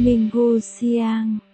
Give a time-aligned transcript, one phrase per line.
[0.00, 1.44] Minggu Siang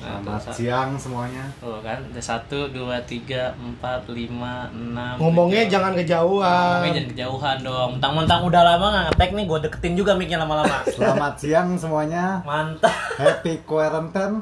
[0.00, 1.44] Selamat Nah, siang semuanya.
[1.60, 5.20] Tuh kan, ada satu, dua, tiga, empat, lima, enam.
[5.20, 5.72] Ngomongnya tujuh.
[5.76, 6.48] jangan kejauhan.
[6.48, 7.90] Ngomongnya jangan kejauhan dong.
[8.00, 10.76] Mentang-mentang udah lama nggak ngetek nih, gue deketin juga mic-nya lama-lama.
[10.96, 12.40] Selamat siang semuanya.
[12.48, 12.96] Mantap.
[13.20, 14.40] Happy quarantine.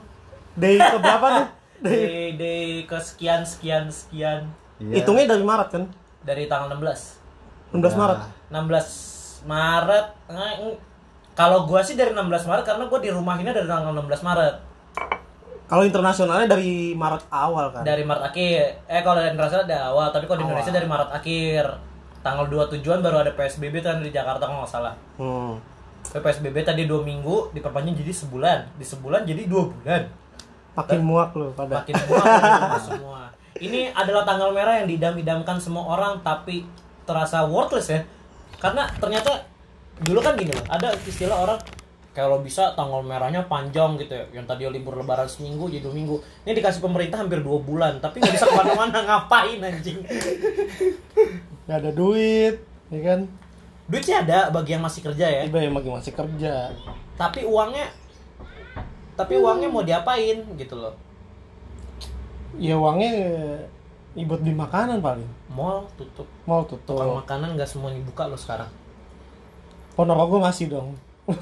[0.54, 1.46] Day ke berapa nih?
[1.82, 1.98] Day.
[1.98, 2.54] Di, di
[2.86, 4.46] kesekian, sekian, sekian.
[4.78, 5.02] Iya.
[5.02, 5.84] Hitungnya dari Maret kan?
[6.22, 7.74] Dari tanggal 16.
[7.74, 8.18] 16 Maret.
[8.52, 10.06] 16 Maret.
[10.30, 10.50] Nah,
[11.32, 14.54] kalau gua sih dari 16 Maret karena gua di rumahinnya dari tanggal 16 Maret.
[15.72, 17.80] Kalau internasionalnya dari Maret awal kan?
[17.80, 18.62] Dari Maret akhir.
[18.86, 20.52] Eh kalau internasional dari awal, tapi kalau di Awal.
[20.60, 21.64] Indonesia dari Maret akhir.
[22.22, 24.94] Tanggal 2 tujuan baru ada PSBB kan di Jakarta kalau nggak salah.
[25.16, 25.56] Hmm.
[26.12, 30.02] PSBB tadi dua minggu diperpanjang jadi sebulan, di sebulan jadi dua bulan.
[30.76, 31.80] Makin muak lu pada.
[31.80, 32.24] Makin muak
[32.84, 33.31] semua.
[33.62, 36.66] Ini adalah tanggal merah yang didam-idamkan semua orang tapi
[37.06, 38.02] terasa worthless ya.
[38.58, 39.46] Karena ternyata
[40.02, 41.62] dulu kan gini loh, ada istilah orang
[42.10, 44.26] kalau bisa tanggal merahnya panjang gitu ya.
[44.34, 46.18] Yang tadi libur lebaran seminggu jadi dua minggu.
[46.42, 50.02] Ini dikasih pemerintah hampir dua bulan tapi nggak bisa ke mana-mana ngapain anjing.
[51.70, 52.58] Gak ada duit,
[52.90, 53.20] ya kan?
[53.86, 55.46] Duit sih ada bagi yang masih kerja ya.
[55.46, 56.74] Tiba yang lagi masih kerja.
[57.14, 57.94] Tapi uangnya
[59.14, 61.11] tapi uangnya mau diapain gitu loh.
[62.58, 63.12] Ya uangnya
[64.16, 65.28] eh, buat beli makanan paling.
[65.52, 66.28] Mall tutup.
[66.44, 67.24] Tukang tutup.
[67.24, 68.68] makanan nggak semuanya buka loh sekarang.
[69.96, 70.96] Ponorogo masih dong.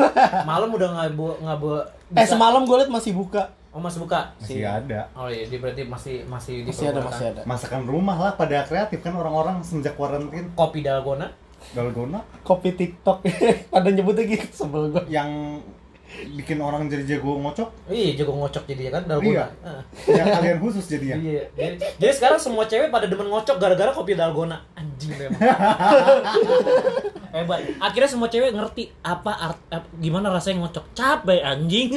[0.50, 1.80] Malam udah nggak bu nggak bu.
[2.14, 3.50] Eh semalam gue liat masih buka.
[3.70, 4.34] Oh masih buka.
[4.42, 5.06] Masih ada.
[5.14, 7.42] Oh iya, dia berarti masih masih Masih ada, masih ada.
[7.46, 10.50] Masakan rumah lah pada kreatif kan orang-orang semenjak quarantine.
[10.58, 11.30] Kopi dalgona.
[11.70, 13.22] Dalgona Kopi TikTok.
[13.76, 15.02] ada nyebutnya gitu sebel gue.
[15.06, 15.62] yang
[16.10, 17.68] bikin orang jadi jago ngocok.
[17.86, 19.30] Iya, jago ngocok jadi kan dalgona.
[19.30, 19.44] Iya.
[19.62, 19.82] Ah.
[20.06, 21.16] yang kalian khusus jadinya.
[21.16, 21.42] Iya.
[21.52, 24.58] Jadi, jadi sekarang semua cewek pada demen ngocok gara-gara kopi dalgona.
[24.74, 25.40] Anjing memang.
[27.34, 27.58] Hebat.
[27.78, 30.84] Akhirnya semua cewek ngerti apa art, ap- gimana rasanya ngocok.
[30.92, 31.88] Capek anjing.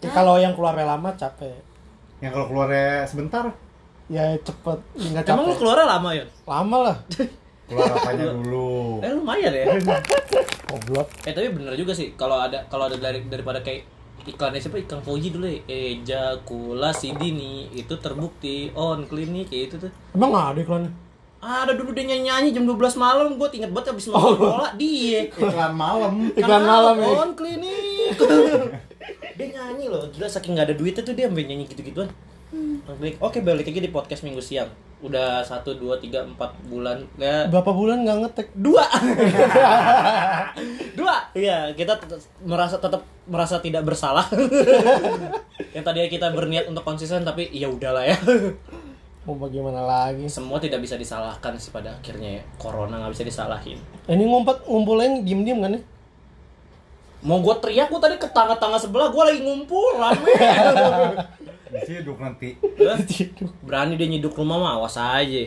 [0.00, 1.60] Ya, kalau yang keluarnya lama capek.
[2.20, 3.44] Yang kalau keluarnya sebentar
[4.10, 5.60] Ya cepet, nggak Emang lu capek.
[5.62, 6.26] keluar lama ya?
[6.42, 6.96] Lama lah.
[7.70, 8.74] keluar apanya dulu.
[9.06, 9.64] Eh lumayan ya.
[10.70, 11.08] Goblok.
[11.24, 13.86] Eh tapi bener juga sih kalau ada kalau ada dari daripada kayak
[14.20, 19.88] iklannya siapa iklan Fauji dulu ya ejakulasi dini itu terbukti on klinik ya itu tuh
[20.12, 20.92] Emang ada iklannya?
[21.40, 25.24] ada dulu dia nyanyi nyanyi jam 12 malam gue inget banget abis nonton bola dia
[25.24, 26.28] Iklan malam.
[26.36, 27.08] Iklan malam ya.
[27.16, 28.12] on klinik
[29.40, 32.12] dia nyanyi loh gila saking nggak ada duitnya tuh dia sampai nyanyi gitu gituan
[33.22, 34.66] Oke balik lagi di podcast minggu siang.
[35.00, 36.98] Udah satu dua tiga empat bulan.
[37.14, 38.48] Ya Berapa bulan nggak ngetek?
[38.58, 38.82] dua.
[40.98, 41.16] Dua.
[41.32, 44.26] Iya kita tetap merasa tetap merasa tidak bersalah.
[45.74, 48.18] Yang tadinya kita berniat untuk konsisten tapi ya udahlah ya.
[49.28, 50.26] Mau bagaimana lagi?
[50.26, 52.42] semua tidak bisa disalahkan sih pada akhirnya ya.
[52.58, 53.78] Corona nggak bisa disalahin.
[54.10, 55.82] Ini ngumpet ngumpulin diem-diem kan ya?
[57.20, 60.32] mau gue teriak gue tadi ke tangga-tangga sebelah gue lagi ngumpul rame
[61.70, 62.58] Diciduk nanti.
[63.60, 65.46] berani dia nyiduk rumah mah awas aja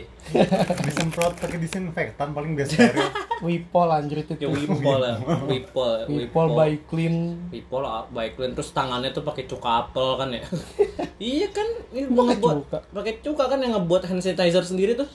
[0.80, 3.00] Disemprot pakai disinfektan paling biasa dari.
[3.40, 4.32] Wipol anjir itu.
[4.34, 5.14] ya wipol ya
[5.44, 7.16] wipol Wipol by clean.
[7.50, 10.42] Wipol ah, baik clean terus tangannya tuh pakai cuka apel kan ya
[11.22, 12.78] iya kan ini Pakai ngebuat cuka?
[12.90, 15.08] pakai cuka kan yang ngebuat hand sanitizer sendiri tuh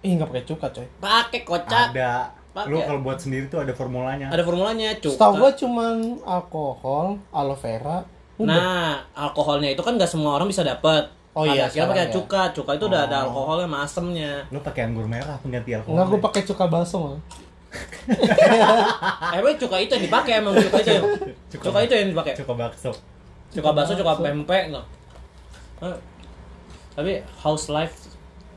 [0.00, 0.86] Ih nggak pakai cuka coy.
[0.98, 2.14] pakai kocak Ada.
[2.54, 2.70] Pakai.
[2.70, 4.30] Lu kalau buat sendiri tuh ada formulanya.
[4.30, 8.06] ada formulanya cuka Setahu gua cuman alkohol, aloe vera.
[8.36, 8.50] Udah.
[8.50, 12.14] nah alkoholnya itu kan nggak semua orang bisa dapat Oh iya, kira pakai sekarang ya.
[12.14, 15.92] cuka cuka itu udah ada alkoholnya sama asemnya Lu pakai anggur merah pengganti alkohol.
[15.92, 17.18] Enggak gua pakai cuka balsam.
[18.14, 21.10] eh emang cuka itu yang dipakai emang cuka itu yang-
[21.52, 22.90] cuka itu yang dipakai Cuka bakso.
[23.50, 24.82] cuka bakso cuka pempek no.
[25.80, 25.98] Eh,
[26.94, 27.94] tapi house life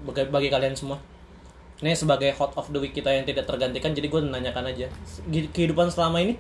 [0.04, 1.02] bagi, bagi kalian semua
[1.78, 4.86] ini sebagai hot of the week kita yang tidak tergantikan jadi gue nanyakan aja
[5.30, 6.38] kehidupan selama ini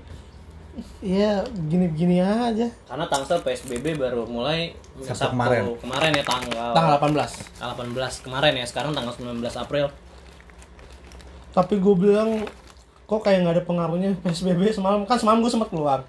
[0.99, 2.69] Iya, gini-gini aja.
[2.85, 5.73] karena tangsel psbb baru mulai Sabtu kemarin.
[5.77, 7.57] kemarin ya tanggal Tanggal 18.
[7.57, 9.89] tanggal 18 kemarin ya sekarang tanggal 19 April
[11.49, 12.45] Tapi gue bilang
[13.03, 16.05] kok kayak nggak ada pengaruhnya PSBB semalam kan semalam gue sempat keluar.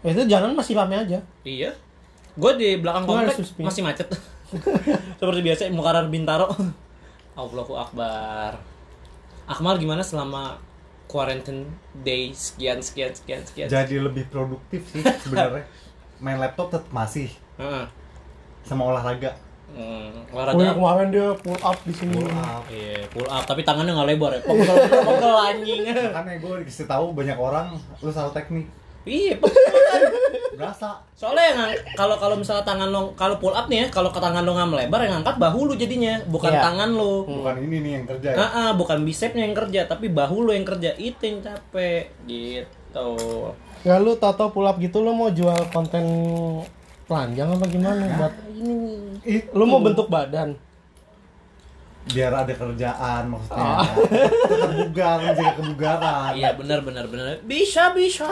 [0.00, 1.20] Ya, itu jalan masih rame aja.
[1.40, 1.72] iya
[2.32, 4.08] gue di belakang Gua komplek masih macet
[5.18, 6.48] seperti biasa Mukarar Bintaro
[7.36, 8.60] Allahu Akbar
[9.44, 10.56] Akmal gimana selama
[11.10, 11.66] quarantine
[12.00, 15.66] day sekian sekian sekian sekian Jadi lebih produktif sih sebenarnya.
[16.22, 17.26] Main laptop tetap masih
[17.58, 17.84] Heeh.
[18.62, 19.34] sama olahraga.
[19.70, 22.14] Hmm, Oh, yang olahraga kemarin dia pull up di sini.
[22.14, 22.62] Pull up.
[22.66, 24.40] Iya, pull up tapi tangannya nggak lebar ya.
[24.46, 25.80] Pegel, pegel anjing.
[25.90, 28.70] Makanya gue dikasih tahu banyak orang lu salah teknik.
[29.02, 29.40] Iya,
[30.52, 34.08] berasa Soalnya yang ang- kalau kalau misalnya tangan lo kalau pull up nih ya, kalau
[34.08, 36.60] ke tangan lo nggak melebar yang angkat bahu lu jadinya, bukan Iya.
[36.62, 37.24] tangan lo.
[37.24, 40.52] bukan ini nih yang kerja ya Ah, ah, bukan bisepnya yang kerja, tapi bahu lo
[40.52, 40.92] yang kerja.
[40.94, 43.08] Itu yang capek gitu.
[43.80, 46.04] Ya lu tau-tau pull up gitu lu mau jual konten
[47.06, 48.32] telanjang apa gimana buat
[49.22, 49.48] Itu.
[49.50, 50.54] lu mau bentuk badan
[52.10, 53.72] biar ada kerjaan maksudnya.
[54.50, 56.30] Tetap bugar menjaga kebugaran.
[56.34, 57.38] Iya benar benar benar.
[57.46, 58.26] Bisa bisa.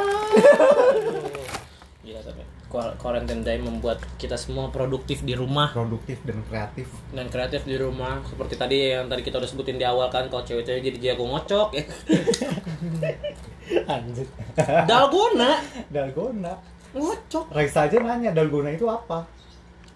[2.02, 5.72] Iya tapi Quar- quarantine day membuat kita semua produktif di rumah.
[5.72, 6.84] Produktif dan kreatif.
[7.16, 8.20] Dan kreatif di rumah.
[8.28, 11.69] Seperti tadi yang tadi kita udah sebutin di awal kan kalau cewek-cewek jadi jago ngocok
[11.72, 11.84] ya.
[13.88, 14.28] anjir
[14.84, 15.64] dalgona.
[15.88, 16.52] Dalgona.
[16.92, 17.56] Ngocok.
[17.56, 19.25] Raisa aja nanya dalgona itu apa?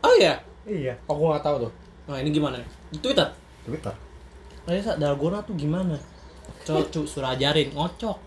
[0.00, 0.40] Oh iya?
[0.64, 0.96] Iya.
[1.12, 1.72] Oh gua nggak tahu tuh.
[2.08, 2.56] Nah ini gimana
[2.88, 3.28] di twitter
[3.64, 3.94] Twitter.
[4.66, 5.98] Raisa dalgona tuh gimana?
[6.62, 7.74] Cok cu suruh ajarin.
[7.74, 8.20] Ngocok.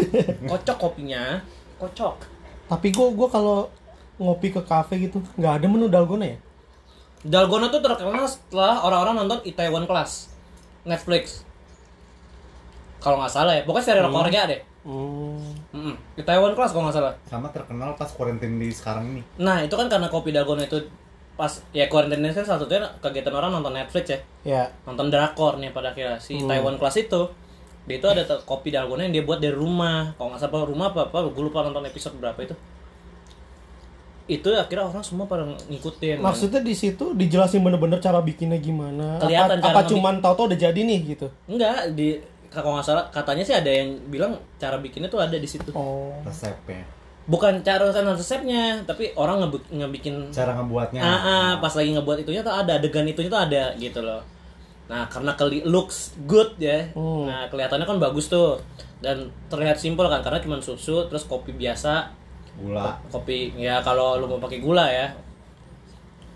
[0.50, 1.42] Kocok kopinya.
[1.78, 2.36] Kocok
[2.66, 3.58] tapi gua gua kalau
[4.18, 6.38] ngopi ke kafe gitu nggak ada menu dalgona ya?
[7.26, 10.30] Dalgona tuh terkenal setelah orang-orang nonton Itaewon Class.
[10.86, 11.42] Netflix.
[13.02, 13.62] Kalau nggak salah ya.
[13.66, 14.60] Pokoknya serial Korea deh.
[14.86, 15.42] Hmm.
[15.74, 15.94] Mm-mm.
[16.18, 17.14] Itaewon Class kalau nggak salah.
[17.26, 19.22] Sama terkenal pas quarantine di sekarang ini.
[19.42, 20.86] Nah itu kan karena kopi dalgona itu
[21.36, 24.18] pas ya quarantine kan salah satunya kegiatan orang nonton Netflix ya.
[24.42, 24.64] Ya.
[24.88, 26.16] Nonton drakor nih pada akhirnya.
[26.16, 27.28] Si Taiwan Class itu
[27.86, 30.16] dia itu ada kopi dalgona yang dia buat dari rumah.
[30.16, 32.56] Kalau nggak salah rumah apa apa gue lupa nonton episode berapa itu.
[34.26, 36.18] Itu akhirnya orang semua pada ngikutin.
[36.18, 39.22] Maksudnya di situ dijelasin bener-bener cara bikinnya gimana?
[39.22, 41.30] Kelihatan apa, cara apa cuman tau-tau udah jadi nih gitu?
[41.46, 42.18] Enggak di
[42.50, 45.70] kalau nggak salah katanya sih ada yang bilang cara bikinnya tuh ada di situ.
[45.76, 46.16] Oh.
[46.24, 46.95] Resepnya
[47.26, 51.02] bukan cara kan resepnya tapi orang ngebi- ngebikin cara ngebuatnya.
[51.02, 54.22] Ah, ah, pas lagi ngebuat itunya tuh ada adegan itunya tuh ada gitu loh.
[54.86, 56.86] Nah karena keli looks good ya.
[56.94, 57.26] Hmm.
[57.26, 58.62] nah kelihatannya kan bagus tuh.
[59.02, 62.14] Dan terlihat simpel kan karena cuma susu terus kopi biasa.
[62.56, 62.94] Gula.
[63.10, 65.10] Kopi ya kalau lu mau pakai gula ya.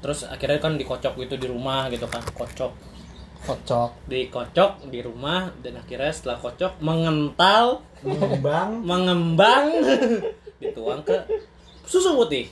[0.02, 2.72] Terus akhirnya kan dikocok gitu di rumah gitu kan kocok.
[3.46, 4.10] Kocok.
[4.10, 7.86] Dikocok di rumah dan akhirnya setelah kocok mengental.
[8.02, 8.82] Mengembang.
[8.82, 9.64] Mengembang
[10.60, 11.16] dituang ke
[11.88, 12.46] susu putih.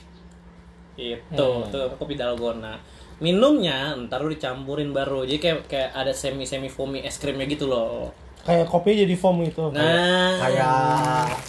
[0.97, 2.75] Itu tuh kopi dalgona.
[3.23, 5.23] Minumnya ntar lu dicampurin baru.
[5.23, 8.11] Jadi kayak kayak ada semi semi foamy es krimnya gitu loh.
[8.43, 9.69] Kayak kopi jadi foam gitu.
[9.71, 10.41] Nah.
[10.41, 10.75] Kayak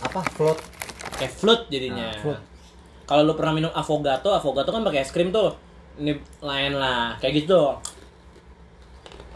[0.05, 0.21] apa?
[0.37, 0.59] Float.
[1.19, 2.13] Kayak float jadinya.
[2.21, 2.41] Float.
[3.11, 5.59] kalau lu pernah minum affogato affogato kan pakai es krim tuh.
[5.99, 7.19] Ini lain lah.
[7.19, 7.75] Kayak gitu.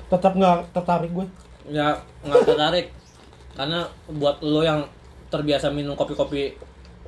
[0.07, 1.27] Tetap nggak tertarik gue.
[1.75, 2.87] Ya nggak tertarik.
[3.55, 4.87] Karena buat lo yang
[5.31, 6.55] terbiasa minum kopi-kopi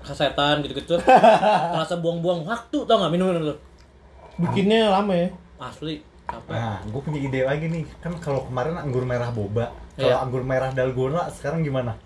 [0.07, 0.95] kasetan gitu-gitu.
[1.75, 3.59] Merasa buang-buang waktu tau nggak minum minum tuh.
[4.39, 5.29] Bikinnya lama ya?
[5.59, 6.53] Asli capek.
[6.53, 7.85] Nah gue punya ide lagi nih.
[7.99, 9.75] Kan kalau kemarin anggur merah boba.
[9.97, 10.23] Kalau Iya.
[10.23, 11.97] anggur merah dalgona sekarang gimana?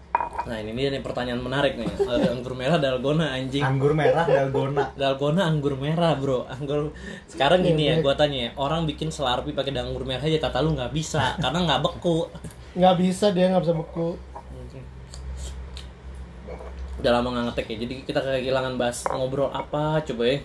[0.46, 1.90] Nah ini dia nih pertanyaan menarik nih.
[2.00, 3.60] Ada anggur merah dalgona anjing.
[3.60, 4.84] Anggur merah dalgona.
[5.00, 6.46] Dalgona anggur merah bro.
[6.46, 6.94] Anggur.
[7.26, 10.78] Sekarang gini ya gua tanya ya orang bikin selarpi pakai anggur merah aja kata lu
[10.78, 12.30] nggak bisa karena nggak beku.
[12.78, 14.08] Nggak bisa dia nggak bisa beku
[17.00, 20.38] udah lama nggak ngetek ya jadi kita kehilangan bahas ngobrol apa coba ya.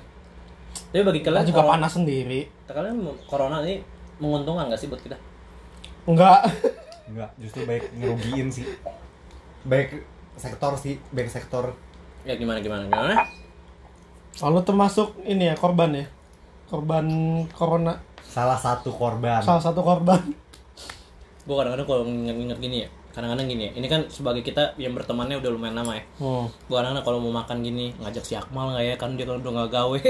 [0.92, 2.42] Tapi bagi kita kalian juga corona- panas sendiri.
[2.66, 3.84] Kalian corona ini
[4.18, 5.18] menguntungkan nggak sih buat kita?
[6.08, 6.39] Nggak
[7.12, 8.65] enggak justru baik ngerugiin sih.
[9.63, 10.03] Baik
[10.36, 11.75] sektor sih baik sektor.
[12.24, 13.24] Ya gimana gimana gimana?
[14.36, 16.06] Lalu termasuk ini ya korban ya.
[16.65, 17.06] Korban
[17.51, 18.00] corona.
[18.25, 19.39] Salah satu korban.
[19.39, 20.20] Salah satu korban.
[21.46, 25.39] Gue kadang-kadang kalau nginget-nginget gini ya kadang-kadang gini ya ini kan sebagai kita yang bertemannya
[25.39, 26.03] udah lumayan lama ya.
[26.19, 26.51] Hmm.
[26.51, 28.95] gue kadang-kadang kalau mau makan gini ngajak si Akmal nggak ya?
[29.00, 30.00] Kan dia kalau udah nggak gawe.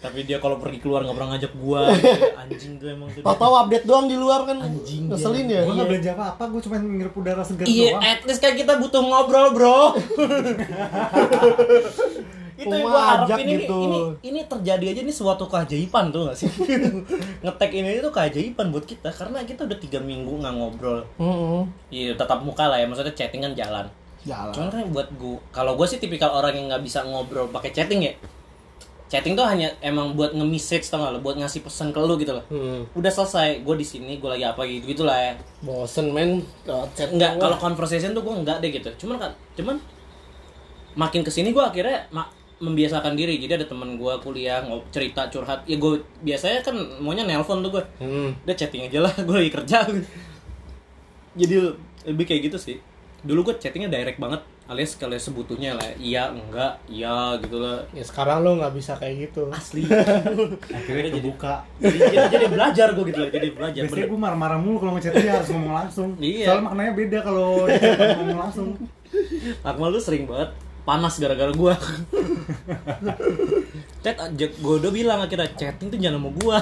[0.00, 1.92] Tapi dia kalau pergi keluar nggak pernah ngajak gua.
[2.40, 3.20] Anjing tuh emang tuh.
[3.20, 4.56] Tahu-tahu update doang di luar kan.
[4.64, 5.12] Anjing dia.
[5.12, 5.60] ngeselin ya.
[5.66, 8.02] Gue nggak belanja apa apa gue cuma ngirup udara segar iya doang.
[8.06, 9.80] at least kan kita butuh ngobrol bro
[12.60, 13.80] itu yang gua ajak harapin ini, gitu.
[13.80, 16.50] ini ini terjadi aja nih suatu keajaiban tuh gak sih?
[17.44, 21.00] Ngetek ini itu keajaiban buat kita karena kita udah tiga minggu nggak ngobrol.
[21.16, 21.64] Hmm.
[21.88, 23.88] iya tetap muka lah ya maksudnya chattingan jalan.
[24.28, 24.52] Jalan.
[24.52, 28.04] Cuman kan buat gua kalau gue sih tipikal orang yang nggak bisa ngobrol pakai chatting
[28.04, 28.12] ya.
[29.10, 31.18] Chatting tuh hanya emang buat nge-message tau gak lo?
[31.18, 32.46] Buat ngasih pesan ke lu gitu loh.
[32.46, 32.86] Hmm.
[32.94, 35.32] udah selesai gue di sini gue lagi apa gitu gitulah ya.
[35.66, 36.46] Bosen men.
[36.62, 38.86] Kalau chat enggak kalau conversation tuh gue enggak deh gitu.
[39.02, 39.82] Cuman kan cuman
[40.94, 42.06] makin ke sini gue akhirnya
[42.60, 43.40] membiasakan diri.
[43.40, 45.64] Jadi ada teman gue kuliah ngob cerita curhat.
[45.64, 48.44] Ya gue biasanya kan maunya nelpon tuh gue hmm.
[48.44, 49.88] udah chatting aja lah gue lagi kerja.
[51.34, 51.54] Jadi
[52.06, 52.76] lebih kayak gitu sih.
[53.24, 57.80] Dulu gue chattingnya direct banget alias kalau sebutunya lah iya enggak iya gitu lah.
[57.96, 59.48] Ya sekarang lo nggak bisa kayak gitu.
[59.48, 59.88] Asli.
[60.76, 61.64] Akhirnya kebuka.
[61.80, 63.82] jadi, jadi, jadi belajar gue gitu lah jadi belajar.
[63.88, 66.10] Biasanya gue marah-marah mulu kalau ngechat dia harus ngomong langsung.
[66.20, 66.52] Iya.
[66.52, 68.68] soalnya maknanya beda kalau dia ngomong langsung.
[69.64, 70.52] Akmal tuh sering banget
[70.84, 71.74] panas gara-gara gua.
[74.04, 76.58] Chat gue udah bilang akhirnya chatting tuh jangan sama gua.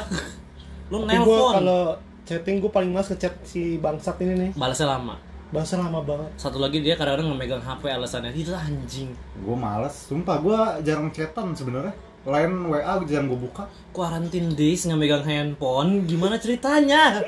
[0.90, 1.52] Lu nelpon.
[1.62, 1.80] kalau
[2.24, 4.50] chatting gue paling males ke chat si bangsat ini nih.
[4.58, 5.16] Balasnya lama.
[5.48, 6.28] Bahasa lama banget.
[6.36, 9.16] Satu lagi dia kadang-kadang ngemegang HP alasannya itu anjing.
[9.40, 9.96] Gue males.
[9.96, 11.96] Sumpah gue jarang chatan sebenarnya.
[12.28, 13.64] Lain WA jarang gue buka.
[13.96, 17.16] Quarantine days nggak megang handphone gimana ceritanya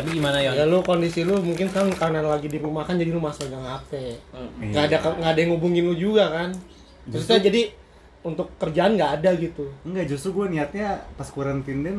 [0.00, 3.12] tapi gimana ya ya lu kondisi lu mungkin kan karena lagi di rumah kan jadi
[3.12, 3.90] lu masih pegang HP
[4.32, 4.72] Hmm.
[4.72, 6.50] nggak ada nggak ada yang ngubungin lu juga kan?
[7.04, 7.62] Maksudnya jadi
[8.20, 9.68] untuk kerjaan nggak ada gitu.
[9.84, 11.94] Enggak justru gue niatnya pas quarantine day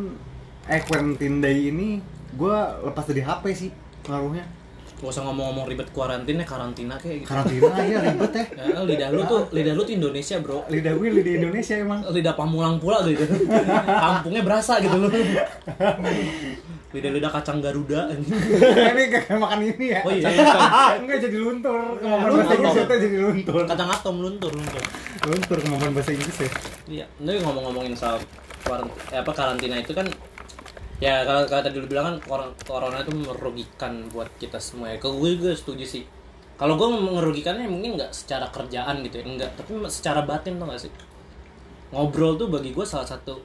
[0.70, 2.02] eh quarantine day ini
[2.34, 2.56] gue
[2.86, 3.70] lepas dari HP sih
[4.10, 4.46] ngaruhnya
[5.02, 7.30] gak usah ngomong-ngomong ribet kuarantinnya karantina kayak gitu.
[7.34, 8.46] Karantina ya ribet ya.
[8.54, 10.62] Ya, lidah lu tuh lidah lu tuh Indonesia bro.
[10.70, 12.06] Lidah gue lidah Indonesia emang.
[12.06, 13.26] Lidah pamulang pula gitu
[14.06, 15.10] kampungnya berasa gitu lu
[16.92, 18.12] lidah lidah kacang garuda.
[18.92, 20.00] Ini gak makan ini ya.
[20.04, 20.28] Oh iya
[21.00, 21.96] enggak jadi luntur.
[22.04, 23.62] Kemampuan bahasa Inggris itu jadi luntur.
[23.64, 24.84] Kacang atom luntur luntur.
[25.24, 26.52] Luntur kemampuan bahasa Inggris ya.
[26.92, 28.20] Iya ini ngomong-ngomongin soal
[28.68, 30.08] eh, apa karantina itu kan
[31.02, 35.00] ya kalau kalau tadi lu bilang kan kor- corona itu merugikan buat kita semua ya.
[35.00, 36.04] Kalau gue juga setuju sih.
[36.60, 40.78] Kalau gue merugikannya mungkin nggak secara kerjaan gitu ya enggak tapi secara batin tuh gak
[40.78, 40.92] sih?
[41.96, 43.40] Ngobrol tuh bagi gue salah satu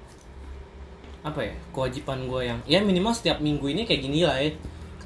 [1.27, 4.55] apa ya kewajiban gue yang ya minimal setiap minggu ini kayak gini lah ya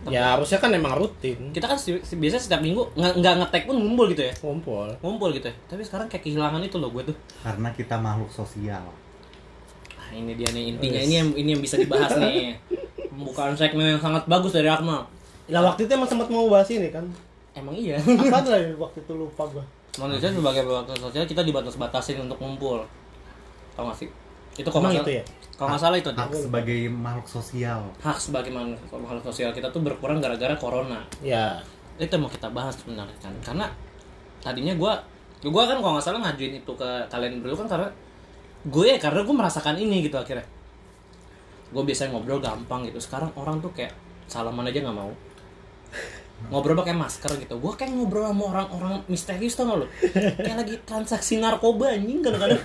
[0.00, 0.12] Ketemu.
[0.12, 3.62] ya harusnya kan emang rutin kita kan si- si- biasanya setiap minggu nggak nggak ngetek
[3.65, 7.09] pun ngumpul gitu ya ngumpul ngumpul gitu ya tapi sekarang kayak kehilangan itu loh gue
[7.09, 8.85] tuh karena kita makhluk sosial
[10.11, 12.59] Nah, ini dia nih intinya ini yang ini yang bisa dibahas nih.
[13.15, 15.07] Pembukaan segmen yang sangat bagus dari Akmal.
[15.47, 17.07] Lah waktu itu emang sempat mau bahas ini kan
[17.55, 17.95] Emang iya.
[17.95, 19.62] apa lah waktu itu lupa gua
[20.03, 22.83] Manusia sebagai makhluk sosial kita dibatas-batasin untuk ngumpul.
[23.75, 24.11] Tahu gak sih?
[24.59, 25.25] Itu Emang nggak itu ya?
[25.54, 27.80] Kalau nggak salah itu hak sebagai makhluk sosial.
[28.00, 31.04] Hak sebagai makhluk sosial kita tuh berkurang gara-gara corona.
[31.21, 31.61] ya.
[32.00, 33.35] Itu mau kita bahas sebenarnya kan.
[33.45, 33.69] Karena
[34.40, 34.97] tadinya gua
[35.45, 37.88] gua kan kalau nggak salah ngajuin itu ke kalian berdua kan karena
[38.61, 40.45] gue ya karena gue merasakan ini gitu akhirnya.
[41.73, 43.00] Gue biasanya ngobrol gampang gitu.
[43.00, 43.92] Sekarang orang tuh kayak
[44.28, 45.12] salaman aja nggak mau
[46.49, 47.61] ngobrol pakai masker gitu.
[47.61, 49.87] Gue kayak ngobrol sama orang-orang misterius tau gak lo
[50.40, 52.61] kayak lagi transaksi narkoba anjing kadang-kadang.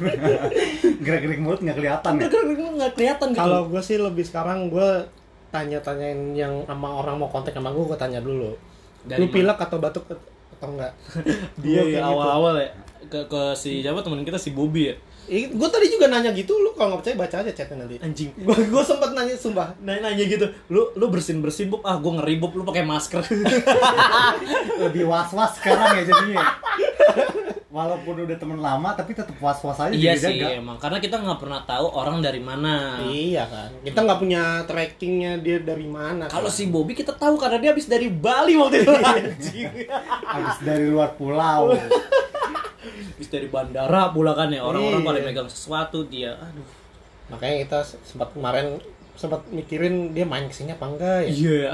[1.05, 2.21] Gerak-gerik mulut nggak kelihatan ya?
[2.31, 3.41] Kadang-kadang nggak kelihatan gitu.
[3.43, 4.89] Kalau gue sih lebih sekarang gue
[5.51, 8.55] tanya-tanyain yang sama orang mau kontak sama gue gue tanya dulu.
[9.03, 10.07] Dari lu pilek atau batuk
[10.55, 10.95] atau enggak
[11.59, 11.99] dia ya, gitu.
[11.99, 12.69] awal-awal ya.
[13.11, 14.95] Ke ke si siapa temen kita si Bobby ya
[15.29, 17.97] gue tadi juga nanya gitu lu kalau nggak percaya baca aja chatnya nanti.
[18.01, 18.29] Anjing.
[18.37, 19.73] Gue gue sempet nanya sumpah.
[19.81, 23.21] Nanya, nanya gitu lu lu bersin bersin bub ah gue ngeri bub lu pakai masker.
[24.85, 26.45] Lebih was-was sekarang ya jadinya.
[27.75, 30.55] Walaupun udah temen lama tapi tetap was-was aja iya sih jaga.
[30.61, 30.77] emang.
[30.79, 33.03] Karena kita nggak pernah tahu orang dari mana.
[33.03, 33.69] Iya kan.
[33.83, 36.55] Kita nggak punya trackingnya dia dari mana kalau kan?
[36.55, 38.93] si Bobby kita tahu karena dia habis dari Bali waktu itu.
[38.93, 39.71] Anjing
[40.35, 41.73] habis dari luar pulau
[43.15, 44.59] habis dari bandara pula kan ya.
[44.59, 45.07] Orang-orang Iya.
[45.07, 46.67] pada megang sesuatu dia aduh.
[47.31, 48.77] Makanya kita sempat kemarin
[49.15, 51.31] sempat mikirin dia main ke sini apa enggak ya.
[51.31, 51.69] Iya.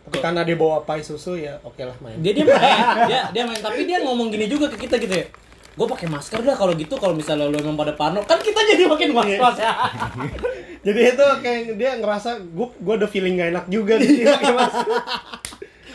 [0.00, 2.16] Tapi karena dia bawa pai susu ya oke lah main.
[2.22, 2.78] Dia dia main.
[3.10, 3.58] Dia dia main.
[3.60, 5.26] Tapi dia ngomong gini juga ke kita gitu ya.
[5.70, 8.86] Gue pakai masker dah kalau gitu kalau misalnya lo emang pada parno kan kita jadi
[8.86, 9.72] makin was was ya.
[10.80, 14.88] Jadi itu kayak dia ngerasa gue gue ada feeling gak enak juga pakai masker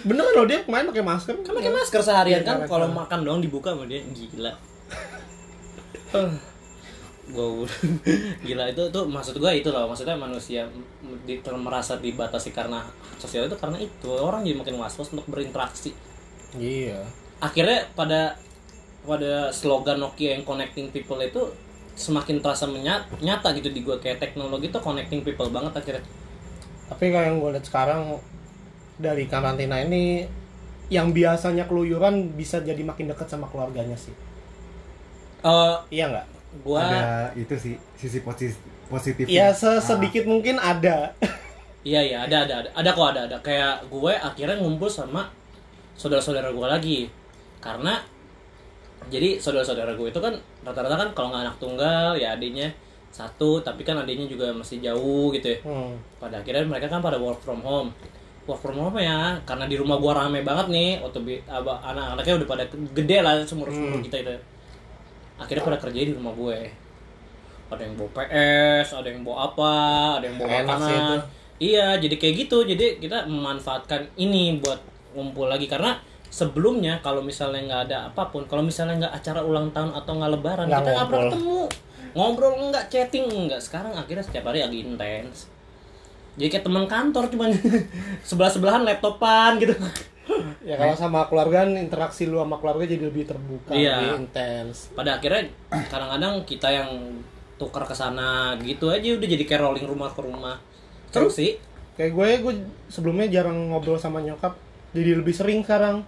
[0.05, 1.33] beneran loh dia kemarin pakai masker.
[1.41, 2.57] Kan pakai masker seharian Iya, kan?
[2.69, 4.53] kalau makan doang dibuka sama dia gila.
[7.25, 7.65] Gue
[8.47, 9.89] gila itu tuh maksud gue itu loh.
[9.89, 10.69] Maksudnya manusia
[11.25, 12.85] di, merasa dibatasi karena
[13.17, 14.09] sosial itu karena itu.
[14.13, 15.91] Orang jadi makin was was untuk berinteraksi.
[16.55, 17.01] Iya.
[17.41, 18.38] Akhirnya pada
[19.05, 21.41] pada slogan Nokia yang connecting people itu
[21.95, 26.03] semakin terasa menyat, nyata gitu di gue kayak teknologi itu connecting people banget akhirnya.
[26.91, 28.19] Tapi kalau yang gue lihat sekarang
[28.95, 30.25] dari karantina ini
[30.87, 34.13] yang biasanya keluyuran bisa jadi makin dekat sama keluarganya sih.
[35.45, 36.27] Eh iya nggak?
[36.55, 38.55] gue ada itu sih sisi positif
[38.87, 41.11] positif ya sedikit mungkin ada.
[41.85, 43.37] Iya iya ada ada ada ada kok ada ada.
[43.45, 45.29] Kayak gue akhirnya ngumpul sama
[45.93, 46.99] saudara-saudara gue lagi.
[47.61, 48.01] Karena
[49.13, 50.33] jadi saudara-saudara gue itu kan
[50.65, 52.73] rata-rata kan kalau nggak anak tunggal ya adiknya
[53.13, 55.59] satu tapi kan adiknya juga masih jauh gitu ya.
[55.61, 55.95] Hmm.
[56.17, 57.93] pada akhirnya mereka kan pada work from home
[58.45, 59.41] work from home ya?
[59.43, 63.99] Karena di rumah gua rame banget nih waktu anak-anaknya udah pada gede lah semur semur
[64.05, 64.33] kita itu.
[65.35, 66.59] Akhirnya pada kerja di rumah gue.
[67.65, 69.73] Ada yang bawa PS ada yang bawa apa
[70.21, 71.19] ada yang bawa Enak makanan.
[71.57, 72.57] iya jadi kayak gitu.
[72.63, 74.79] Jadi kita memanfaatkan ini buat
[75.17, 75.65] ngumpul lagi.
[75.65, 75.97] Karena
[76.29, 80.31] sebelumnya kalau misalnya nggak ada apa pun kalau misalnya nggak acara ulang tahun atau nggak
[80.39, 81.61] lebaran Nggak kita nggak pernah ketemu.
[82.15, 83.59] Ngobrol nggak chatting nggak.
[83.59, 85.54] Sekarang akhirnya setiap hari lagi intens
[86.35, 87.49] jadi kayak teman kantor cuman
[88.27, 89.75] sebelah sebelahan laptopan gitu
[90.65, 94.01] Ya kalau sama keluarga interaksi lu sama keluarga jadi lebih terbuka, Iya.
[94.01, 94.89] lebih intens.
[94.91, 95.45] pada akhirnya
[95.85, 96.89] kadang-kadang kita yang
[97.55, 100.57] tukar ke sana gitu aja udah jadi kayak rolling rumah ke rumah
[101.09, 101.61] terus sih
[101.93, 102.53] Kayak gue, gue
[102.89, 104.57] sebelumnya jarang ngobrol sama nyokap,
[104.91, 106.03] jadi lebih sering sekarang.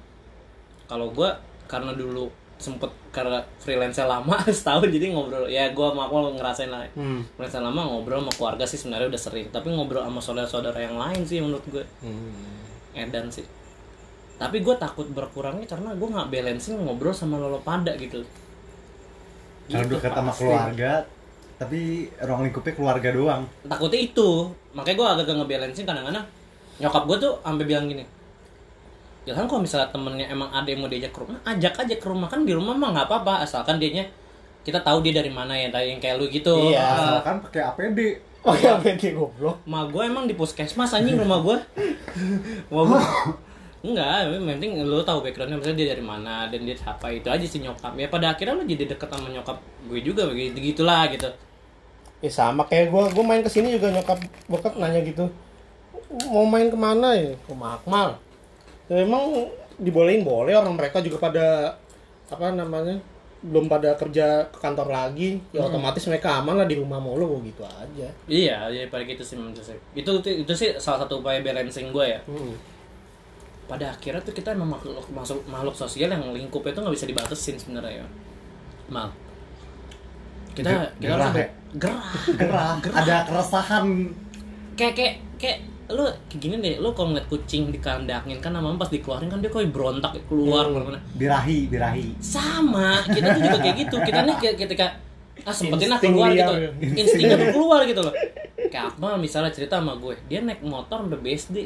[0.83, 1.29] kalau gue
[1.63, 2.27] karena dulu
[2.57, 6.85] sempet karena freelance lama setahun jadi ngobrol ya gue sama aku ngerasain lah.
[6.97, 7.21] Hmm.
[7.37, 9.47] freelance lama ngobrol sama keluarga sih sebenarnya udah sering.
[9.53, 11.85] Tapi ngobrol sama saudara-saudara yang lain sih menurut gue.
[12.97, 13.45] Edan sih.
[14.37, 18.21] Tapi gue takut berkurangnya karena gue nggak balancing ngobrol sama lolo pada gitu.
[19.67, 21.03] Kalau Gitu, dekat sama keluarga,
[21.59, 23.43] tapi ruang lingkupnya keluarga doang.
[23.67, 24.29] takutnya itu.
[24.73, 26.25] Makanya gue agak ngebalancing kadang-kadang.
[26.77, 28.16] Nyokap gue tuh sampai bilang gini
[29.27, 32.27] Ilham kalau misalnya temennya emang ada yang mau diajak ke rumah ajak aja ke rumah
[32.31, 34.07] kan di rumah mah nggak apa-apa asalkan dianya
[34.63, 36.79] kita tahu dia dari mana ya tadi yang kayak lu gitu Iya.
[36.79, 37.99] Ah, Asalkan pakai APD.
[38.47, 39.59] Oh ya, beda goblok.
[39.67, 41.57] Ma gue emang di puskesmas anjing rumah gue.
[42.71, 43.01] Mau gue
[43.77, 47.45] Enggak, yang penting lu tahu backgroundnya misalnya dia dari mana dan dia siapa itu aja
[47.45, 47.93] sih nyokap.
[47.95, 49.57] Ya pada akhirnya lu jadi deket sama nyokap
[49.87, 51.27] gue juga begitu gitulah gitu.
[52.19, 54.17] Ya sama kayak gue, gue main ke sini juga nyokap
[54.49, 55.29] bokap nanya gitu,
[56.33, 57.37] mau main ke mana ya?
[57.45, 58.17] Ke Makmal.
[58.87, 61.75] Ya, emang dibolehin boleh orang mereka juga pada
[62.27, 62.95] apa namanya
[63.37, 67.61] belum pada kerja ke kantor lagi ya otomatis mereka aman lah di rumah mulu gitu
[67.61, 69.37] aja Iya, ya pada gitu sih.
[69.93, 72.19] Itu itu, itu sih salah satu upaya balancing gue ya.
[72.25, 72.53] hmm.
[73.67, 77.55] Pada akhirnya tuh kita emang makhluk makhluk, makhluk sosial yang lingkupnya tuh nggak bisa dibatasin
[77.59, 78.05] sebenarnya ya.
[78.89, 79.11] Mal.
[80.57, 81.49] Kita Ger- kita gerah harus ya?
[81.77, 82.01] gerah.
[82.39, 83.85] Gerah, ada keresahan.
[84.73, 88.89] kayak kayak kayak lu kayak gini deh lu kalau ngeliat kucing dikandangin kan namanya pas
[88.89, 90.73] dikeluarin kan dia kayak berontak keluar Hmm.
[90.73, 92.07] ke mana Birahi, birahi.
[92.19, 94.85] sama kita tuh juga kayak gitu kita nih kayak ketika
[95.41, 96.69] ah sempetin lah keluar gitu ya.
[96.93, 98.11] instingnya tuh keluar gitu loh
[98.67, 101.57] kayak Akmal misalnya cerita sama gue dia naik motor sampai BSD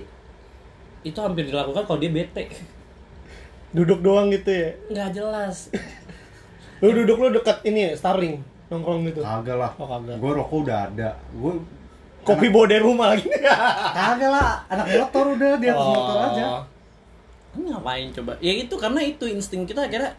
[1.01, 2.45] itu hampir dilakukan kalau dia bete
[3.71, 5.71] duduk doang gitu ya nggak jelas
[6.77, 9.71] lu duduk lu dekat ini ya Starling nongkrong gitu Kagak lah.
[9.75, 10.15] Oh, kagak.
[10.15, 11.09] Gue rokok udah ada.
[11.29, 11.59] Gue
[12.21, 13.25] kopi bawa dari rumah lagi
[13.97, 14.61] kagak lah.
[14.67, 16.43] Anak motor udah di atas motor aja.
[17.51, 20.15] Ini ngapain coba ya itu karena itu insting kita akhirnya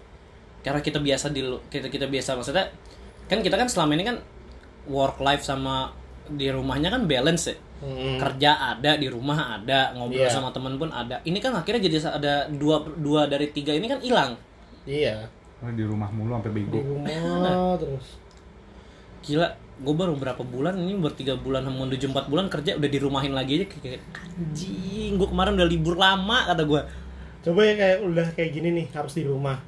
[0.61, 2.69] karena kita biasa di kita kita biasa maksudnya
[3.25, 4.17] kan kita kan selama ini kan
[4.85, 5.91] work life sama
[6.25, 8.15] di rumahnya kan balance ya Hmm.
[8.15, 10.31] kerja ada di rumah ada ngobrol Iya.
[10.31, 13.99] sama temen pun ada ini kan akhirnya jadi ada dua dua dari tiga ini kan
[13.99, 14.39] hilang
[14.87, 15.27] iya
[15.59, 16.79] Oh, di rumah mulu sampai di bego.
[16.79, 18.07] rumah terus
[19.19, 19.51] gila
[19.83, 23.35] gue baru berapa bulan ini baru tiga bulan mau menuju empat bulan kerja udah dirumahin
[23.35, 24.01] lagi aja kayak kayak,
[24.39, 25.19] anjing.
[25.19, 26.81] Gue kemarin udah libur lama kata gue
[27.43, 29.59] coba ya kayak udah kayak gini nih harus di rumah.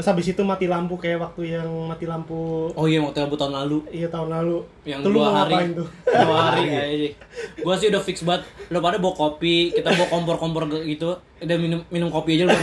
[0.00, 2.72] Terus habis itu mati lampu kayak waktu yang mati lampu.
[2.72, 3.84] Oh iya waktu tahun lalu.
[3.92, 4.64] Iya tahun lalu.
[4.88, 5.54] Yang Tuh dua hari.
[5.76, 5.88] tuh?
[6.08, 7.10] Dua hari kayaknya
[7.60, 8.48] gue sih udah fix banget.
[8.72, 11.20] Lo pada bawa kopi kita bawa kompor kompor gitu.
[11.44, 12.56] Udah minum minum kopi aja lo.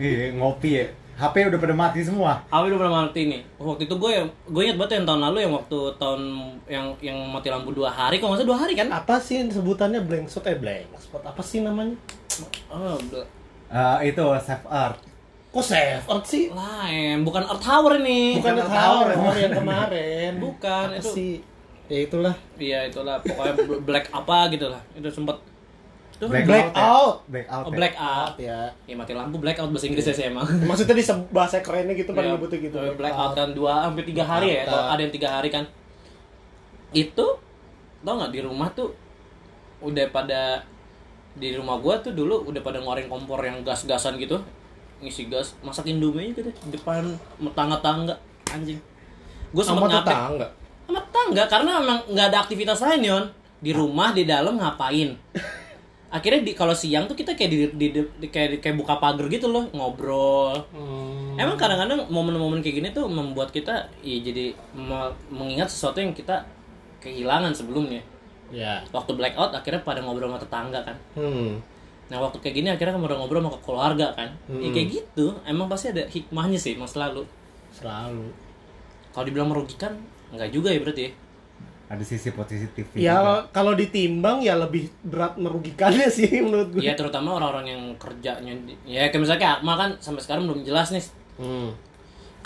[0.00, 0.86] Iya, ngopi ya.
[1.20, 2.40] HP udah pada mati semua.
[2.48, 3.40] Awi udah pernah mati nih.
[3.56, 6.20] Waktu itu gue yang gue ingat banget yang tahun lalu yang waktu tahun
[6.66, 8.16] yang yang mati lampu dua hari.
[8.16, 8.88] Kok nggak salah dua hari kan?
[8.88, 11.92] Apa sih sebutannya blank spot eh blank spot apa sih namanya?
[12.68, 12.96] Oh
[13.68, 14.98] Eh, itu Save Earth.
[15.50, 16.46] kok save earth sih?
[16.46, 18.38] Lain bukan Earth Tower ini.
[18.38, 19.06] Bukan Earth tower.
[19.10, 19.34] Tower.
[19.34, 20.30] yang kemarin.
[20.38, 21.32] Bukan, Apa itu- sih?
[21.90, 22.34] Ya itulah.
[22.54, 23.18] Iya itulah.
[23.18, 24.78] Pokoknya black apa gitu lah.
[24.94, 25.49] Itu sempet itu
[26.28, 26.74] Black, Black out.
[26.74, 26.84] ya?
[26.84, 27.16] out.
[27.32, 27.64] Black out.
[27.64, 27.76] oh, ya?
[27.80, 31.64] black out ya ya mati lampu black out bahasa Inggrisnya sih emang maksudnya di bahasa
[31.64, 34.64] kerennya gitu pada Ya, nyebutnya gitu eh, black out kan dua sampai tiga hari ya
[34.64, 34.68] Blackout.
[34.68, 35.64] kalau ada yang tiga hari kan
[36.92, 37.26] itu
[38.04, 38.92] tau nggak di rumah tuh
[39.80, 40.60] udah pada
[41.38, 44.36] di rumah gua tuh dulu udah pada ngeluarin kompor yang gas-gasan gitu
[45.00, 47.16] ngisi gas masak indomie gitu depan
[47.56, 48.12] tangga-tangga
[48.52, 48.76] anjing
[49.50, 50.46] gue sama sempet nyapek tetangga
[50.84, 53.24] sama tetangga karena memang nggak ada aktivitas lain yon
[53.60, 55.16] di rumah di dalam ngapain
[56.10, 59.46] akhirnya di kalau siang tuh kita kayak di, di, di- kayak kayak buka pagar gitu
[59.46, 61.38] loh ngobrol Hmm.
[61.38, 66.42] Emang kadang-kadang momen-momen kayak gini tuh membuat kita ya jadi me- mengingat sesuatu yang kita
[66.98, 68.02] kehilangan sebelumnya.
[68.50, 70.96] ya Waktu blackout akhirnya pada ngobrol sama tetangga kan.
[71.14, 71.50] hmm.
[72.10, 74.28] Nah waktu kayak gini akhirnya pada ngobrol sama keluarga kan.
[74.50, 74.74] Ya Hmm.
[74.74, 75.26] kayak gitu.
[75.46, 77.22] Emang pasti ada hikmahnya sih mas lalu.
[77.70, 78.26] selalu
[79.10, 79.94] Kalau dibilang merugikan
[80.28, 81.10] enggak juga ya berarti ya.
[81.90, 82.86] Ada sisi positif.
[82.94, 88.54] ya kalau ditimbang ya lebih berat merugikannya sih menurut gue Iya terutama orang-orang yang kerjanya
[88.86, 91.02] ya kayak misalnya kayak Akmal kan sampai sekarang belum jelas nih
[91.42, 91.70] hmm.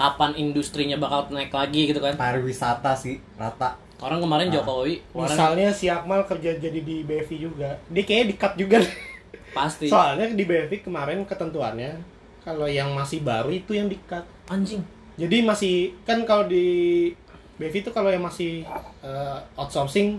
[0.01, 2.17] kapan industrinya bakal naik lagi gitu kan.
[2.17, 3.77] pariwisata sih rata.
[4.01, 8.37] Orang kemarin Jokowi kemarin misalnya si Akmal kerja jadi di BFI juga dia kayaknya di
[8.41, 8.81] cut juga
[9.57, 12.01] pasti soalnya di BFI kemarin ketentuannya
[12.41, 14.81] kalau yang masih baru itu yang di cut anjing.
[15.21, 17.13] jadi masih kan kalau di
[17.55, 18.67] BFI itu kalau yang masih
[19.01, 20.19] eh, outsourcing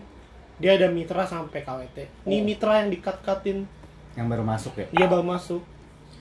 [0.56, 2.44] dia ada mitra sampai KWT ini Oh.
[2.44, 3.68] mitra yang dikat-katin
[4.14, 4.88] Yang baru masuk ya?
[4.90, 5.62] dia baru masuk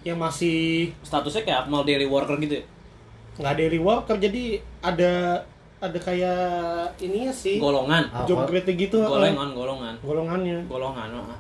[0.03, 2.65] yang masih Statusnya kayak Akmal daily worker gitu ya?
[3.35, 4.43] nggak daily worker jadi
[4.81, 5.43] ada
[5.79, 6.39] ada kayak
[6.99, 8.09] ininya sih Golongan.
[8.09, 9.95] Ah, job grade gitu eh, Golongan, golongan.
[10.01, 11.39] golongannya Golongan, heeh.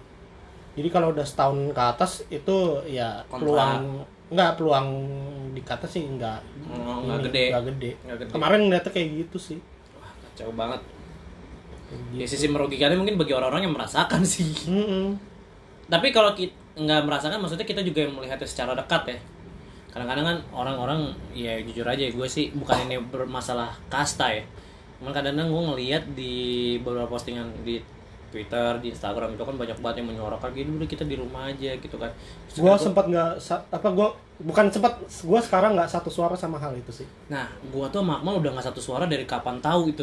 [0.74, 3.42] jadi kalau udah setahun ke atas itu ya Kontrak.
[3.42, 3.82] peluang
[4.34, 4.88] nggak peluang
[5.54, 6.40] di atas sih nggak
[6.74, 7.44] Oh, nggak gede.
[7.54, 8.30] nggak gede Nggak gede.
[8.34, 9.58] kemarin ngeliatnya kayak gitu sih
[9.94, 10.80] Wah, kacau banget.
[12.10, 12.34] Ya gitu.
[12.34, 14.50] sisi merugikannya mungkin bagi orang-orang yang merasakan sih.
[14.66, 15.14] Mm-mm.
[15.86, 19.18] Tapi kalau kita nggak merasakan, maksudnya kita juga yang melihatnya secara dekat ya.
[19.94, 24.42] Kadang-kadang kan orang-orang, ya jujur aja gue sih bukan ini bermasalah kasta ya.
[24.98, 26.34] Cuman kadang-kadang gue ngelihat di
[26.82, 27.78] beberapa postingan di
[28.28, 31.70] Twitter, di Instagram itu kan banyak banget yang menyuarakan gitu udah kita di rumah aja
[31.78, 32.10] gitu kan.
[32.58, 33.38] Gua, sempat nggak
[33.70, 37.86] apa gua bukan sempat gua sekarang nggak satu suara sama hal itu sih Nah, gua
[37.86, 40.02] tuh sama Akmal udah nggak satu suara dari kapan tahu itu.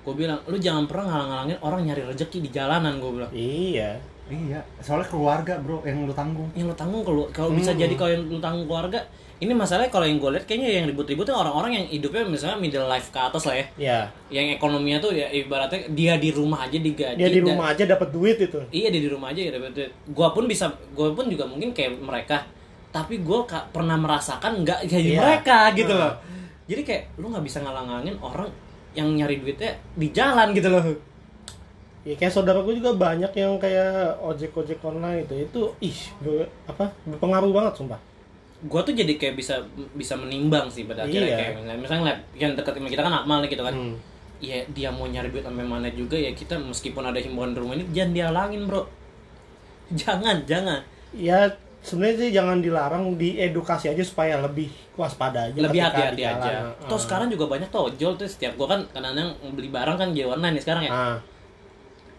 [0.00, 3.28] Gue bilang, lu jangan pernah ngalang-ngalangin orang nyari rezeki di jalanan, gue bilang.
[3.30, 6.46] iya Iya, soalnya keluarga bro yang lu tanggung.
[6.54, 7.82] yang lo tanggung kalau kalau bisa Hmm.
[7.82, 9.02] jadi kalau yang lo tanggung keluarga
[9.36, 12.86] ini masalahnya kalau yang gue lihat kayaknya yang ribut-ribut tuh orang-orang yang hidupnya misalnya middle
[12.86, 13.98] life ke atas lah ya ya
[14.30, 17.82] yang ekonominya tuh ya ibaratnya dia di rumah aja digaji dia di dan- rumah aja
[17.84, 19.90] dapat duit itu iya dia di rumah aja ya dapat duit.
[20.08, 22.46] gua pun bisa gua pun juga mungkin kayak mereka
[22.90, 23.38] tapi gue
[23.70, 25.18] pernah merasakan nggak kayak Iya.
[25.18, 26.12] mereka gitu loh.
[26.66, 28.50] Jadi kayak lu nggak bisa ngalang-ngalangin orang
[28.90, 30.82] yang nyari duitnya di jalan gitu loh.
[32.00, 35.34] Ya kayak saudara gue juga banyak yang kayak ojek ojek online itu.
[35.40, 38.00] Itu ih ber- apa berpengaruh banget sumpah.
[38.60, 41.36] Gue tuh jadi kayak bisa bisa menimbang sih pada akhirnya Iya.
[41.36, 43.74] kayak misalnya, misalnya lab yang dekat sama kita kan Akmal nih gitu kan.
[43.74, 43.96] Hmm.
[44.40, 47.76] ya dia mau nyari duit sampai mana juga ya kita meskipun ada himbauan di rumah
[47.76, 48.88] ini jangan dihalangin bro.
[49.92, 50.80] Jangan jangan.
[51.12, 51.44] Ya
[51.80, 54.68] sebenarnya sih jangan dilarang diedukasi aja supaya lebih
[55.00, 56.50] waspada aja lebih hati-hati aja.
[56.68, 60.08] Nah, toh sekarang juga banyak tuh ojol tuh setiap gua kan kadang-kadang beli barang kan
[60.12, 60.92] di online nih sekarang ya.
[60.92, 61.16] Nah,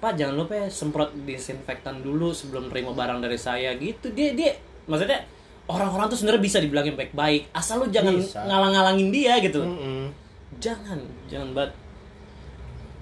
[0.01, 4.09] pak jangan lupa ya semprot disinfektan dulu sebelum terima barang dari saya gitu.
[4.17, 4.57] Dia dia
[4.89, 5.21] maksudnya
[5.69, 8.41] orang-orang tuh sebenarnya bisa dibilangin baik-baik asal lu jangan Bisa.
[8.49, 9.61] ngalang-ngalangin dia gitu.
[9.61, 10.09] Mm-mm.
[10.57, 10.97] jangan
[11.29, 11.71] jangan banget.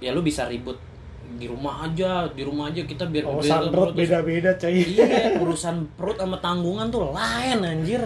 [0.04, 0.76] Ya lu bisa ribut
[1.40, 3.96] di rumah aja di rumah aja kita biar oh biar- perut.
[3.96, 4.76] terus- beda-beda coy.
[4.76, 5.08] Iya
[5.44, 8.02] urusan perut sama tanggungan tuh lain anjir.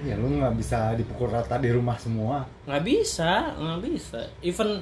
[0.00, 2.46] Iya, lu nggak bisa dipukul rata di rumah semua.
[2.64, 4.20] nggak bisa nggak bisa.
[4.40, 4.80] Even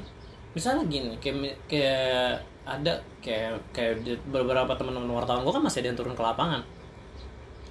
[0.53, 5.99] misalnya gini kayak kayak ada kayak kayak beberapa teman-teman wartawan gue kan masih ada yang
[5.99, 6.61] turun ke lapangan.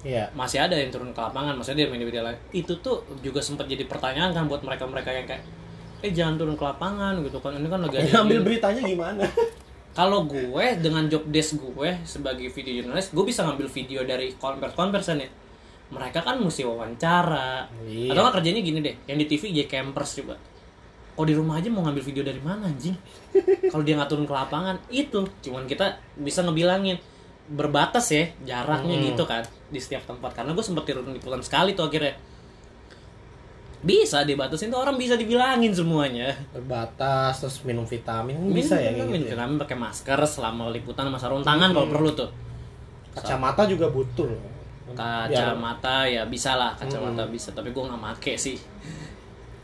[0.02, 0.30] Iya.
[0.34, 2.38] Masih ada yang turun ke lapangan maksudnya dia main di media lain.
[2.50, 5.42] Itu tuh juga sempat jadi pertanyaan kan buat mereka-mereka yang kayak
[6.00, 7.56] eh jangan turun ke lapangan gitu kan.
[7.58, 9.24] Ini kan lagi ada ambil ini." beritanya gimana?
[9.98, 14.76] Kalau gue dengan job desk gue sebagai video jurnalis gue bisa ngambil video dari konvers
[14.78, 15.28] konversan ya
[15.88, 17.66] mereka kan mesti wawancara.
[17.82, 18.12] Iya.
[18.12, 18.94] atau kan kerjanya gini deh.
[19.08, 20.36] Yang di TV jadi campers coba
[21.18, 22.94] kalau di rumah aja mau ngambil video dari mana anjing?
[23.74, 25.26] Kalau dia nggak turun ke lapangan itu.
[25.42, 26.94] Cuman kita bisa ngebilangin.
[27.50, 29.04] Berbatas ya jaraknya Hmm.
[29.10, 30.30] gitu kan di setiap tempat.
[30.38, 32.14] Karena gue sempet turun liputan sekali tuh akhirnya
[33.78, 39.30] bisa dibatasin tuh orang bisa dibilangin semuanya terbatas terus minum vitamin bisa ya minum gitu
[39.30, 39.38] ya?
[39.38, 42.30] vitamin pakai masker selama liputan sama sarung tangan kalau perlu tuh
[43.14, 44.26] kacamata juga butuh
[44.98, 47.32] kacamata ya bisa lah kacamata Hmm.
[47.34, 48.58] bisa tapi gue nggak make sih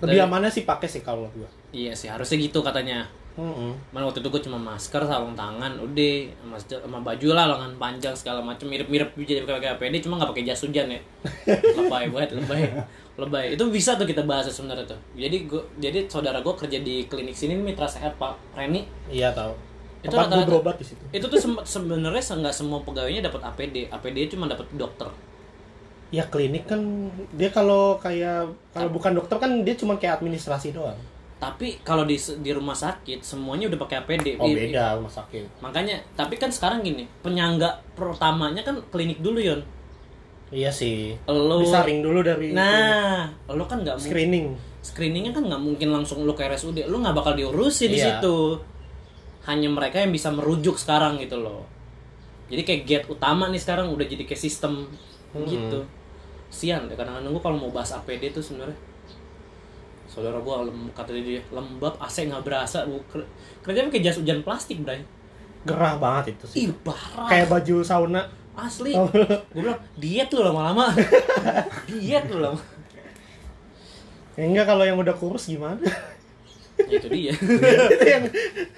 [0.05, 3.75] lebih amannya sih pakai sih kalau gua iya sih harusnya gitu katanya Mm-mm.
[3.91, 8.15] Mana waktu itu gue cuma masker, sarung tangan, udah sama, sama baju lah, lengan panjang
[8.15, 11.03] segala macam mirip-mirip jadi pakai APD, cuma nggak pakai jas hujan ya.
[11.83, 12.71] lebay banget, lebay,
[13.17, 13.53] lebay.
[13.53, 14.99] Itu bisa tuh kita bahas sebenarnya tuh.
[15.13, 18.83] Jadi gue, jadi saudara gue kerja di klinik sini mitra sehat Pak Reni.
[19.09, 19.55] iya tahu
[20.01, 23.89] Itu gua rata-rata- berobat di situ Itu tuh sebenarnya se- nggak semua pegawainya dapat APD,
[23.89, 25.09] APD cuma dapat dokter.
[26.11, 26.79] ya klinik kan
[27.33, 30.95] dia kalau kayak kalau bukan dokter kan dia cuma kayak administrasi doang
[31.37, 34.27] Tapi kalau di di rumah sakit semuanya udah pakai APD.
[34.37, 39.61] oh beda rumah sakit Makanya, tapi kan sekarang gini, penyangga pertamanya kan klinik dulu Yon.
[40.55, 41.19] Iya sih.
[41.27, 44.55] Lo disaring dulu dari Nah, lo kan nggak screening.
[44.81, 48.23] Screeningnya kan nggak mungkin langsung lo ke RSUD, lo nggak bakal diurusin di Iya.
[48.23, 48.63] situ.
[49.45, 51.67] Hanya mereka yang bisa merujuk sekarang gitu loh.
[52.49, 54.87] Jadi kayak gate utama nih sekarang udah jadi kayak sistem
[55.35, 55.45] Hmm.
[55.45, 55.83] gitu.
[56.49, 58.79] Sian deh kadang-kadang gue kalau mau bahas APD tuh sebenarnya.
[60.07, 62.87] Saudara gua lem, kata dia lembab AC nggak berasa.
[62.87, 63.03] Bu
[63.61, 65.03] kerjanya kayak jas hujan plastik bray.
[65.67, 66.57] Gerah banget itu sih.
[66.65, 67.27] Ih parah.
[67.27, 68.23] Kayak baju sauna
[68.57, 68.93] asli.
[68.93, 69.07] Oh.
[69.09, 70.91] gue bilang diet lu lama-lama.
[71.89, 72.61] Diet lu lama
[74.35, 75.79] Ya enggak kalau yang udah kurus gimana?
[76.77, 77.31] Ya, itu dia.
[77.31, 78.27] Itu yang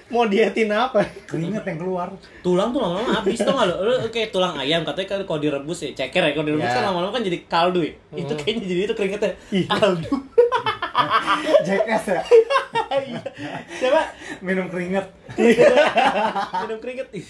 [0.07, 1.01] mau dietin apa?
[1.25, 2.13] Keringet yang keluar.
[2.39, 5.81] tulang tuh lama-lama habis tuh nggak lo Lu kayak tulang ayam katanya kan kalau direbus
[5.81, 6.31] ya ceker ya.
[6.31, 6.77] Kalau direbus Ya.
[6.77, 7.93] kan lama-lama kan jadi kaldu ya.
[8.13, 8.39] Itu Hmm.
[8.39, 9.31] kayaknya jadi itu keringetnya.
[9.49, 9.65] Iya.
[9.71, 10.13] kaldu
[11.63, 12.21] Jackass ya
[13.71, 14.01] Siapa?
[14.39, 15.05] minum keringet
[16.57, 17.27] minum keringet ih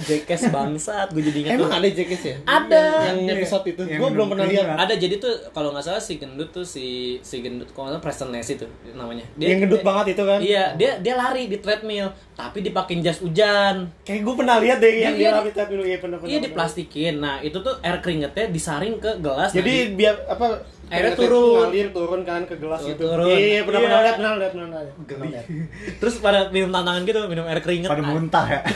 [0.00, 1.76] jekes bangsat gue jadi ingat Emang tuh.
[1.76, 2.36] ada Jackass ya?
[2.42, 2.84] Ada.
[3.08, 3.82] Yang episode itu.
[3.84, 4.76] Yang Gue belum pernah lihat.
[4.76, 6.86] ada jadi tuh kalau nggak salah si gendut tuh si
[7.20, 10.38] si gendut kalau nggak salah Preston Ness itu namanya Yang gendut dia- banget itu kan?
[10.40, 14.94] iya dia dia lari di treadmill tapi dipakein jas hujan Kayak gue pernah lihat deh
[14.96, 16.30] yang Iya, dia lari tapi lu iya pernah pernah.
[16.30, 20.62] iya diplastikin nah itu tuh air keringetnya disaring ke gelas Jadi biar apa?
[20.90, 21.58] Airnya keringetnya turun.
[21.62, 22.98] ngalir turun kan ke gelas Tuh, itu.
[23.00, 23.24] turun.
[23.24, 24.02] Iya, iya pernah pernah Iya.
[24.02, 24.94] lihat, pernah lihat, pernah lihat.
[25.00, 25.46] Pernah lihat.
[26.00, 28.60] terus pada minum tantangan gitu minum air keringet pada muntah ya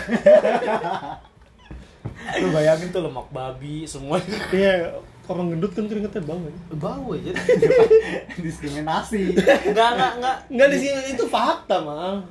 [2.37, 4.17] lu bayangin tuh lemak babi semua
[4.51, 6.55] Iya, orang gendut kan keringetnya bau ya.
[6.75, 7.33] bau aja
[8.37, 9.35] diskriminasi
[9.67, 12.23] enggak enggak enggak Enggak di sini itu fakta, mah.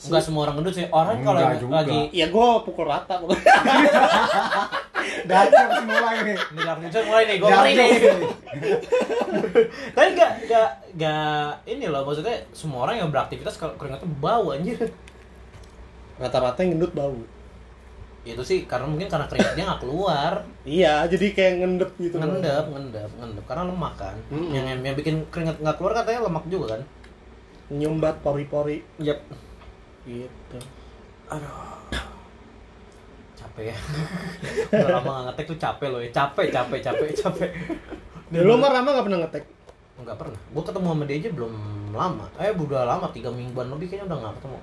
[0.00, 3.44] Enggak semua orang gendut sih orang kalau lagi Iya, gue pukul rata pokoknya.
[5.84, 7.90] mulai nih Ini mulai nih, gue ngeri nih.
[9.92, 14.78] Tapi gak, gak, gak, ini loh maksudnya semua orang yang beraktivitas kalau keringatnya bau anjir.
[16.20, 17.16] Rata-rata yang gendut bau.
[18.20, 22.20] Itu sih karena mungkin karena keringatnya nggak keluar, Iya, jadi kayak ngendep gitu.
[22.20, 22.28] loh.
[22.28, 23.44] ngendap, ngendap, ngendap.
[23.48, 24.16] Karena lemak kan.
[24.28, 24.52] Mm-mm.
[24.52, 26.82] Yang yang bikin keringat nggak keluar katanya lemak juga kan.
[27.72, 29.24] Nyumbat pori-pori Yap.
[30.04, 30.58] Gitu.
[33.36, 33.76] Capek ya.
[34.74, 36.10] Udah lama ngetek tuh capek loh ya.
[36.10, 37.50] Capek, capek, capek, capek.
[38.30, 39.44] Lu mah Rama gak pernah ngetek.
[40.00, 40.40] Nggak pernah.
[40.52, 41.52] Gue ketemu sama dia aja belum
[41.92, 42.24] lama.
[42.36, 44.58] Eh, udah lama, tiga mingguan lebih kayaknya udah nggak ketemu.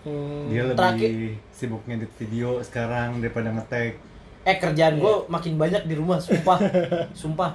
[0.00, 0.48] Hmm.
[0.48, 4.00] dia lebih Terakhir- sibuk ngedit video sekarang daripada ngetek
[4.48, 6.56] Eh kerjaan gue makin banyak di rumah, sumpah,
[7.20, 7.52] sumpah.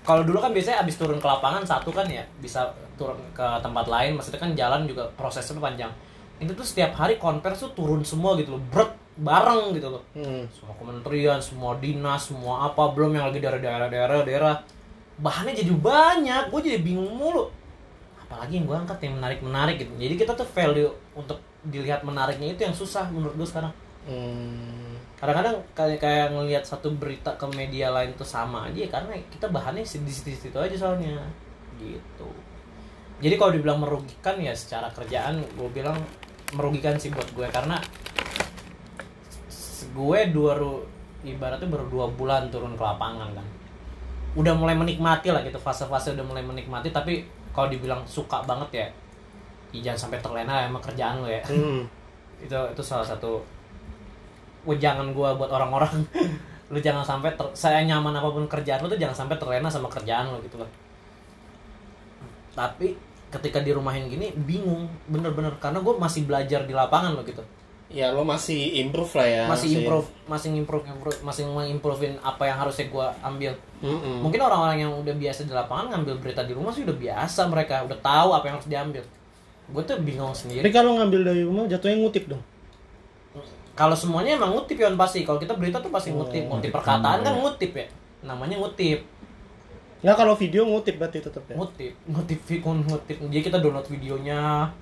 [0.00, 2.64] Kalau dulu kan biasanya abis turun ke lapangan satu kan ya bisa
[2.96, 5.92] turun ke tempat lain, maksudnya kan jalan juga prosesnya panjang.
[6.40, 10.02] Ini tuh setiap hari konvers tuh turun semua gitu loh, brek bareng gitu loh.
[10.16, 10.48] Hmm.
[10.48, 14.54] Semua kementerian, semua dinas, semua apa belum yang lagi dari daerah-daerah daerah.
[15.20, 17.52] Bahannya jadi banyak, gue jadi bingung mulu.
[18.16, 19.92] Apalagi yang gue angkat yang menarik-menarik gitu.
[20.00, 23.72] Jadi kita tuh value untuk dilihat menariknya itu yang susah menurut gue sekarang
[24.08, 24.96] Hmm.
[25.20, 29.84] kadang-kadang kayak kayak ngelihat satu berita ke media lain tuh sama aja karena kita bahannya
[29.84, 31.20] di situ-situ aja soalnya
[31.76, 32.24] gitu
[33.20, 36.00] jadi kalau dibilang merugikan ya secara kerjaan gue bilang
[36.54, 37.78] merugikan sih buat gue karena
[39.90, 40.52] gue dua
[41.26, 43.46] ibaratnya baru dua bulan turun ke lapangan kan.
[44.38, 48.86] Udah mulai menikmati lah gitu fase-fase udah mulai menikmati tapi kalau dibilang suka banget ya,
[49.74, 51.42] ya jangan sampai terlena sama kerjaan lo ya.
[51.44, 51.82] Hmm.
[52.44, 53.42] itu itu salah satu
[54.64, 55.92] wejangan gua buat orang-orang.
[56.70, 59.90] Lu jangan sampai ter, saya nyaman apa pun kerjaan lu tuh jangan sampai terlena sama
[59.90, 60.70] kerjaan lu gitu loh
[62.54, 62.98] tapi
[63.30, 65.54] ketika di rumahin gini bingung bener-bener.
[65.62, 67.42] Karena gue masih belajar di lapangan lo gitu.
[67.90, 69.42] Ya lo masih improve lah ya.
[69.50, 73.50] masih improve masih improve, improve masih mengimprovein apa yang harusnya gua ambil.
[73.82, 74.22] Mm-mm.
[74.22, 77.82] mungkin orang-orang yang udah biasa di lapangan ngambil berita di rumah sih udah biasa mereka
[77.82, 79.02] udah tahu apa yang harus diambil.
[79.74, 82.42] Gue tuh bingung Tapi sendiri kalau ngambil dari rumah jatuhnya ngutip dong.
[83.74, 85.26] kalau semuanya emang ngutip ya pasti.
[85.26, 86.46] Kalau kita berita tuh pasti ngutip.
[86.46, 87.86] Ngutip perkataan kan ngutip ya.
[88.22, 89.02] Namanya ngutip
[90.00, 91.54] Nggak kalau video ngutip berarti tetap ya.
[91.60, 93.16] ngutip ngutip ngutip.
[93.20, 94.72] Jadi kita download videonya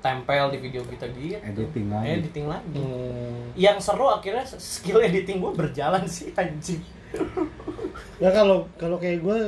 [0.00, 1.40] tempel di video kita gitu.
[1.40, 2.08] Editing lagi.
[2.08, 2.80] editing lagi.
[2.80, 3.52] Hmm.
[3.56, 6.80] yang seru akhirnya skill editing gue berjalan sih anjing.
[8.20, 9.40] Ya kalau kalau kayak gue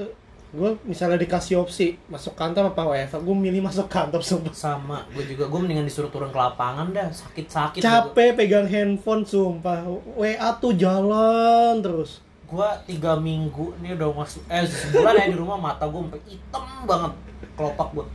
[0.53, 4.53] gue misalnya dikasih opsi masuk kantor apa WFH gue milih masuk kantor sumpah.
[4.53, 9.25] Sama gue juga gue mendingan disuruh turun ke lapangan dah sakit sakit capek pegang handphone
[9.25, 9.89] sumpah.
[10.17, 12.21] WA tuh jalan terus
[12.53, 16.65] gue tiga minggu ini udah masuk eh sebulan ya di rumah mata gue sampai hitam
[16.85, 17.13] banget
[17.57, 18.07] kelopak gue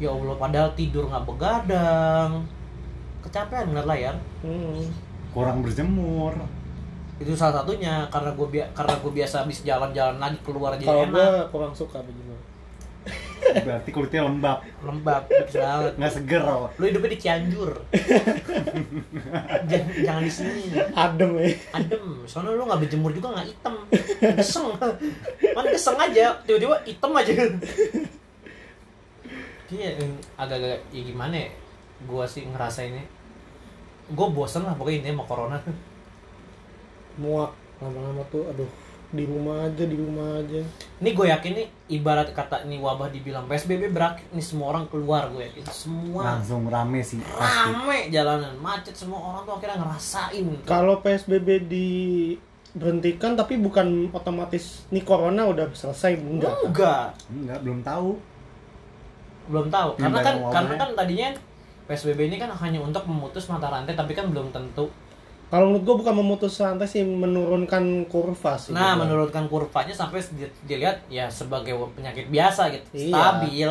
[0.00, 2.42] ya allah padahal tidur nggak begadang.
[3.22, 4.82] Kecapean ngeliat layar hmm.
[5.30, 6.34] kurang berjemur.
[7.22, 11.22] Itu salah satunya karena gue karena gue biasa habis jalan-jalan lagi keluar jadi kalau gue
[11.22, 11.46] enak.
[11.54, 12.31] kurang suka begini
[13.42, 14.64] berarti kulitnya lembab.
[14.80, 15.92] Lembab gitu banget.
[15.98, 16.42] Nggak seger
[16.78, 17.72] lu hidupnya di Cianjur.
[19.68, 20.62] Jangan, jangan di sini.
[20.96, 22.04] Adem ya adem.
[22.24, 23.74] Soalnya lu nggak berjemur juga nggak hitam.
[24.40, 24.66] Geseng.
[25.52, 26.38] Man geseng aja.
[26.46, 27.32] Tiba-tiba hitam aja.
[29.72, 29.88] Iya
[30.36, 31.48] agak-agak ya gimana ya?
[32.04, 33.02] Gua sih ngerasa ini
[34.12, 35.58] gue bosen lah pokoknya intinya sama corona.
[37.16, 38.68] Muak lama-lama tuh aduh
[39.12, 40.60] di rumah aja di rumah aja.
[41.04, 41.66] Ini gue yakin nih
[42.00, 45.64] ibarat kata ini wabah dibilang psbb berakhir nih semua orang keluar gue yakin.
[45.68, 46.40] Semua.
[46.40, 47.76] Langsung rame sih pasti.
[47.76, 50.64] Rame jalanan macet semua orang tuh akhirnya ngerasain gitu.
[50.64, 56.56] kalau PSBB diberhentikan tapi bukan otomatis nih corona udah selesai enggak.
[56.56, 56.64] Kan?
[56.72, 57.06] enggak.
[57.28, 58.10] Enggak belum tahu.
[59.52, 61.28] Belum tahu karena kan karena kan tadinya
[61.84, 64.88] PSBB ini kan hanya untuk memutus mata rantai tapi kan belum tentu
[65.52, 68.72] Kalau menurut gua bukan memutus rantai sih, menurunkan kurva sih.
[68.72, 69.04] Nah, gua.
[69.04, 73.12] menurunkan kurvanya sampai di- dilihat ya sebagai penyakit biasa gitu, Iya.
[73.12, 73.70] stabil,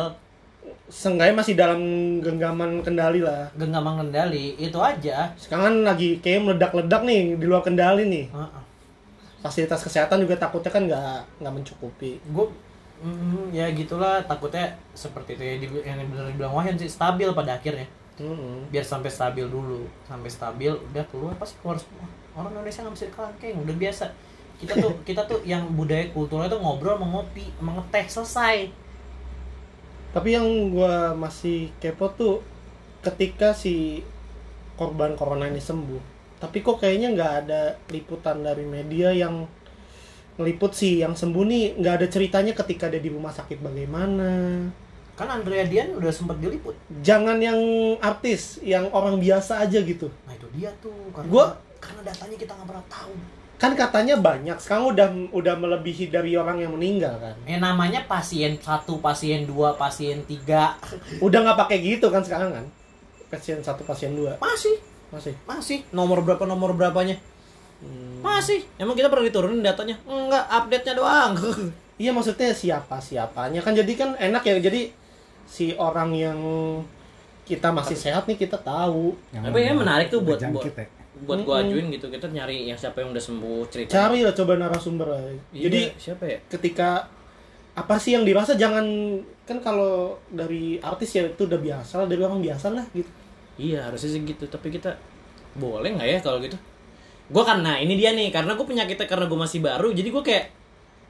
[0.86, 1.80] Seenggaknya masih dalam
[2.20, 3.48] genggaman kendali lah.
[3.58, 5.26] genggam kendali, itu aja.
[5.34, 8.26] Sekarang kan lagi kayak meledak-ledak nih di luar kendali nih.
[8.30, 8.62] Heeh.
[9.42, 12.20] Fasilitas kesehatan juga takutnya kan nggak nggak mencukupi.
[12.30, 12.46] Gue
[13.02, 17.88] mm, ya gitulah takutnya seperti itu ya yang benar dibilang Wahyan sih stabil pada akhirnya.
[18.20, 18.68] Mm-mm.
[18.68, 22.04] Biar sampai stabil dulu, sampai stabil udah keluar pasti keluar semua.
[22.36, 24.04] Orang Indonesia nggak bisa kelangkeng, udah biasa.
[24.60, 28.56] Kita tuh kita tuh yang budaya kulturnya tuh ngobrol, mau ngopi, mau ngeteh selesai.
[30.12, 32.44] Tapi yang gua masih kepo tuh
[33.00, 34.04] ketika si
[34.76, 36.12] korban corona ini sembuh.
[36.36, 39.48] Tapi kok kayaknya nggak ada liputan dari media yang
[40.36, 44.28] ngeliput sih yang sembuh nih nggak ada ceritanya ketika dia di rumah sakit bagaimana.
[45.12, 46.72] Kan Andrea Dian udah sempet diliput.
[47.00, 47.58] Jangan yang
[47.98, 50.08] artis, yang orang biasa aja gitu.
[50.22, 53.14] Nah itu dia tuh karena Gua- karena datanya kita nggak pernah tahu.
[53.56, 57.36] Kan katanya banyak, sekarang udah udah melebihi dari orang yang meninggal kan.
[57.44, 60.74] Eh namanya pasien satu, pasien dua, pasien tiga
[61.20, 62.66] Udah nggak pakai gitu kan sekarang kan.
[63.28, 64.76] Pasien satu, pasien dua masih
[65.08, 65.34] masih.
[65.44, 67.20] masih nomor berapa nomor berapanya
[67.78, 68.22] Hmm.
[68.22, 71.34] masih emang kita pernah diturunin datanya enggak update nya doang
[71.98, 74.94] Iya maksudnya siapa siapanya kan jadi kan enak ya jadi
[75.46, 76.38] si orang yang
[77.42, 79.12] kita masih sehat nih kita tahu.
[79.34, 80.86] Tapi ini menarik tuh buat- buat- ya.
[81.22, 84.58] buat gua ajuin gitu kita nyari yang siapa yang udah sembuh cerita cari lah coba
[84.58, 85.22] narasumber lah.
[85.54, 86.38] Iya, jadi siapa ya?
[86.50, 87.06] ketika
[87.78, 88.84] apa sih yang dirasa jangan
[89.46, 93.06] kan kalau dari artis ya itu udah biasa lah dari orang biasa lah gitu.
[93.60, 94.98] Iya harusnya sih gitu tapi kita
[95.54, 96.58] boleh nggak ya kalau gitu?
[97.30, 100.46] Gua karena ini dia nih karena gue penyakitnya karena gue masih baru jadi gue kayak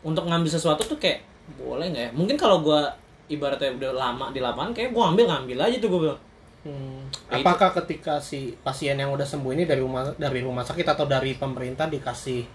[0.04, 1.24] untuk ngambil sesuatu tuh kayak
[1.56, 2.10] boleh nggak ya?
[2.12, 2.90] Mungkin kalau gua
[3.30, 6.20] ibaratnya udah lama di lapangan kayak gua ambil ngambil aja tuh gue bilang.
[6.62, 7.02] Hmm.
[7.26, 11.10] Ya, apakah ketika si pasien yang udah sembuh ini dari rumah dari rumah sakit atau
[11.10, 12.46] dari pemerintah dikasih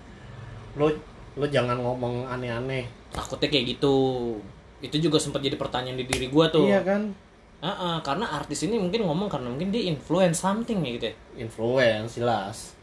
[0.80, 0.88] lo
[1.38, 2.88] lo jangan ngomong aneh-aneh.
[3.12, 3.96] Takutnya kayak gitu.
[4.80, 6.68] Itu juga sempat jadi pertanyaan di diri gua tuh.
[6.68, 7.12] Iya kan?
[7.58, 11.16] Ah, ah, karena artis ini mungkin ngomong karena mungkin dia influence something ya gitu ya.
[11.42, 12.78] Influence jelas.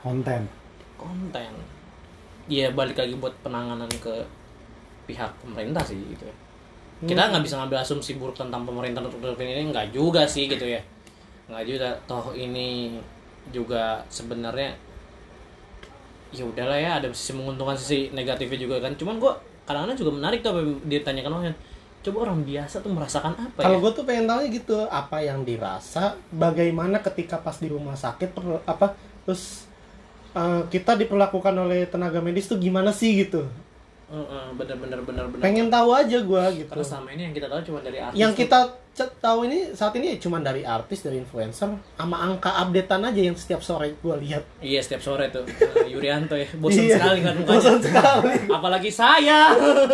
[0.00, 0.48] Konten.
[0.96, 1.52] konten.
[2.44, 4.20] Iya balik lagi buat penanganan ke
[5.08, 6.36] pihak pemerintah sih gitu ya
[7.00, 10.80] kita nggak bisa ngambil asumsi buruk tentang pemerintah untuk ini nggak juga sih gitu ya.
[11.48, 11.88] Nggak juga.
[12.04, 13.00] Toh ini
[13.48, 14.76] juga sebenarnya
[16.30, 18.92] ya udahlah ya ada sisi menguntungkan sisi negatifnya juga kan.
[18.94, 19.34] Cuman gua
[19.66, 21.56] kadang-kadang juga menarik tuh apa yang ditanyakan orang
[22.00, 23.82] coba orang biasa tuh merasakan apa Kalau ya?
[23.84, 28.64] gue tuh pengen tahu gitu apa yang dirasa, bagaimana ketika pas di rumah sakit per-
[28.64, 28.96] apa
[29.28, 29.68] terus
[30.32, 33.44] eh, kita diperlakukan oleh tenaga medis tuh gimana sih gitu.
[34.10, 36.66] Bener-bener bener-bener Pengen tahu aja gue gitu.
[36.68, 38.58] karena selama ini yang kita tahu cuma dari artis Yang kita
[39.16, 43.60] tahu ini saat ini cuma dari artis, dari influencer, sama angka updatean aja yang setiap
[43.60, 44.42] sore gue lihat.
[44.58, 47.54] Iya setiap sore tuh eh, Yurianto ya bosan Iya, sekali kan mukanya.
[47.54, 48.34] bosan sekali.
[48.58, 49.40] Apalagi saya.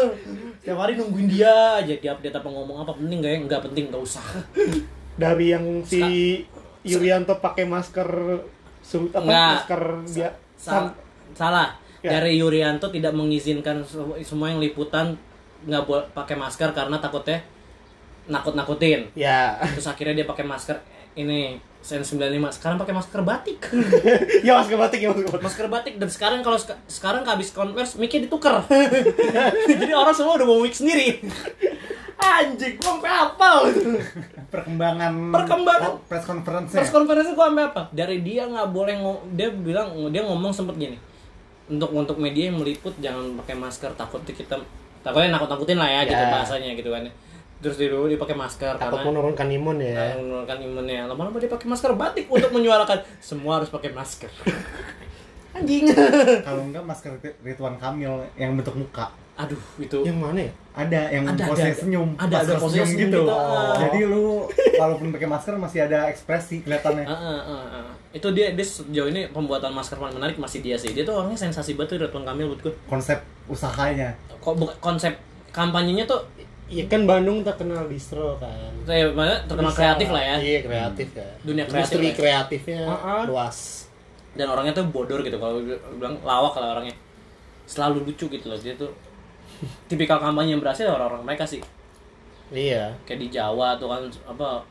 [0.58, 3.38] Setiap hari nungguin dia aja di update apa ngomong apa penting gak ya?
[3.38, 4.24] Enggak penting, enggak usah.
[5.22, 6.42] Dari yang si
[6.82, 8.08] Yurianto pakai masker
[8.80, 9.50] su- apa Enggak.
[9.54, 10.96] masker dia Sal-
[11.30, 11.70] salah.
[12.06, 12.10] Ya.
[12.12, 15.18] Dari Yurianto tidak mengizinkan se- semua yang liputan
[15.62, 17.42] nggak boleh pakai masker karena takutnya
[18.24, 19.10] nakut-nakutin.
[19.12, 20.78] ya Terus akhirnya dia pakai masker
[21.14, 22.18] ini Sen 95
[22.52, 23.58] sekarang pakai masker batik.
[24.46, 25.42] ya masker batik ya masker batik.
[25.42, 28.62] masker batik dan sekarang kalau seka- sekarang habis converse mic-nya ditukar.
[29.70, 31.22] Jadi orang semua udah mau mic sendiri.
[32.16, 33.48] Anjing, gua sampai apa
[34.48, 35.88] Perkembangan Perkembangan.
[35.88, 37.82] oh, press conference Press conference gua sampai apa?
[37.92, 38.94] Dari dia nggak boleh
[39.30, 40.98] dia bilang dia ngomong sempet gini.
[41.66, 44.54] Untuk untuk media yang meliput jangan pakai masker takut kita
[45.02, 46.30] takutnya nakut-nakutin lah ya, gitu Ya.
[46.30, 47.02] bahasanya gitu kan.
[47.56, 49.96] Terus dulu dia pakai masker Takut karena menurunkan imun ya.
[49.96, 51.00] Nah, menurunkan imunnya.
[51.08, 54.28] Lama-lama dia pakai masker batik untuk menyuarakan semua harus pakai masker.
[55.56, 55.88] Anjing.
[56.44, 59.08] Kalau enggak masker Ridwan Kamil yang bentuk muka.
[59.36, 59.98] Aduh, itu.
[60.00, 60.52] Yang mana ya?
[60.76, 63.20] Ada yang Ada, pose ada, senyum, Ada, ada pose senyum senyum gitu.
[63.20, 63.32] gitu.
[63.32, 63.76] Oh.
[63.76, 64.24] Jadi lu
[64.80, 67.04] walaupun pakai masker masih ada ekspresi kelihatannya.
[67.04, 67.88] Ah, ah, ah, ah.
[68.16, 70.96] Itu dia dia sejauh ini pembuatan masker paling menarik masih dia sih.
[70.96, 72.74] Dia tuh orangnya sensasi banget tuh Ridwan Kamil buat gue.
[72.88, 74.16] Konsep usahanya.
[74.40, 75.12] Kok bukan konsep
[75.52, 76.24] kampanyenya tuh
[76.66, 78.74] Iya kan Bandung terkenal distro kan.
[78.82, 80.36] saya mana terkenal Bisa kreatif lah ya.
[80.42, 81.28] Iya kreatif ya.
[81.46, 82.14] Dunia kreatif Industri ya.
[82.18, 83.22] kreatifnya Uh-uh.
[83.30, 83.86] luas.
[84.34, 85.62] Dan orangnya tuh bodor gitu kalau
[85.94, 86.96] bilang lawak lah orangnya.
[87.70, 88.58] Selalu lucu gitu loh.
[88.58, 88.90] Dia tuh
[89.86, 91.60] tipikal kampanye yang berhasil orang-orang mereka sih.
[92.46, 92.94] Iya.
[93.02, 94.62] kayak di Jawa tuh kan apa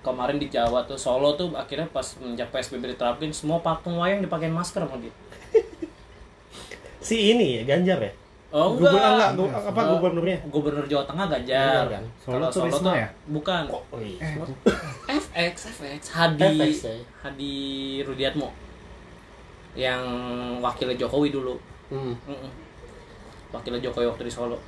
[0.00, 4.50] kemarin di Jawa tuh Solo tuh akhirnya pas menjak PSBB diterapin semua patung wayang dipakein
[4.50, 5.10] masker sama dia.
[7.00, 8.12] Si ini ya Ganjar ya.
[8.48, 9.30] Oh Gubernur enggak.
[9.34, 10.38] enggak, apa Oh, gubernurnya?
[10.46, 12.04] Gubernur Jawa Tengah Ganjar kan?
[12.16, 13.08] Solo Kalau Solo tuh ya?
[13.26, 13.62] bukan.
[13.66, 14.22] Oh iya.
[15.10, 16.94] Eh, FX FX Hadi FX ya?
[17.20, 17.54] Hadi
[18.00, 18.48] Rudiatmo.
[19.74, 19.98] yang
[20.62, 21.58] wakilnya Jokowi dulu
[21.90, 22.14] Hmm.
[23.54, 24.58] Wakilnya Jokowi waktu di Solo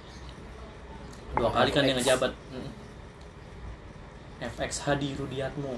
[1.34, 1.98] dua kali kan dia FX.
[2.00, 2.70] ngejabat Mm.
[4.38, 5.74] FX Hadi Rudiatmo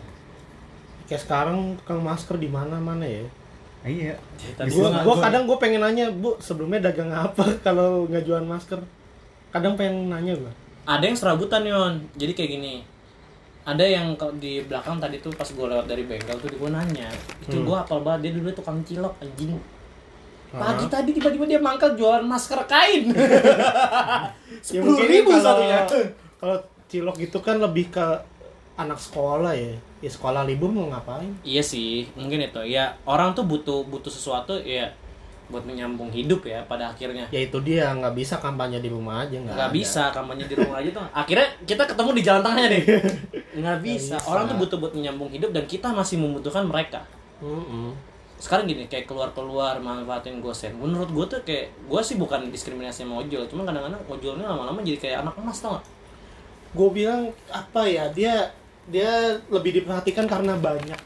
[1.05, 3.25] Kayak sekarang tukang masker di mana-mana ya.
[3.81, 4.13] Iya.
[4.53, 8.45] Tadi Gua, gua- gua kadang gue pengen nanya, Bu, sebelumnya dagang apa kalau nggak jualan
[8.45, 8.77] masker?
[9.49, 10.53] Kadang pengen nanya gua.
[10.85, 12.75] ada yang serabutan yon jadi kayak gini
[13.63, 17.13] ada yang kalau di belakang tadi tuh pas gue lewat dari bengkel tuh gue nanya
[17.39, 17.65] itu Hmm.
[17.65, 19.53] gue apal banget dia dulu tukang cilok anjing
[20.49, 25.79] Pagi tadi tiba-tiba dia mangkal jualan masker kain Ya sepuluh mungkin ribu kalau satunya
[26.39, 28.07] kalau cilok gitu kan lebih ke
[28.75, 29.75] anak sekolah ya.
[29.99, 31.35] Ya sekolah libur mau ngapain?
[31.43, 34.89] iya sih mungkin itu ya orang tuh butuh butuh sesuatu ya
[35.49, 39.33] buat menyambung hidup ya pada akhirnya Ya itu dia nggak bisa kampanye di rumah aja
[39.35, 39.55] nggak.
[39.57, 42.85] nggak bisa kampanye di rumah aja tuh akhirnya kita ketemu di jalan tengahnya deh
[43.65, 44.17] nggak bisa.
[44.17, 44.29] bisa.
[44.29, 47.01] orang tuh butuh buat menyambung hidup dan kita masih membutuhkan mereka
[47.41, 47.97] Mm-mm.
[48.39, 53.03] Sekarang gini kayak keluar keluar manfaatin gosen menurut gue tuh kayak gue sih bukan diskriminasi
[53.03, 55.87] sama ojol cuma kadang-kadang ojolnya lama-lama jadi kayak anak emas tau gak
[56.69, 58.53] Gue bilang apa ya dia
[58.87, 59.09] dia
[59.49, 61.01] lebih diperhatikan karena banyak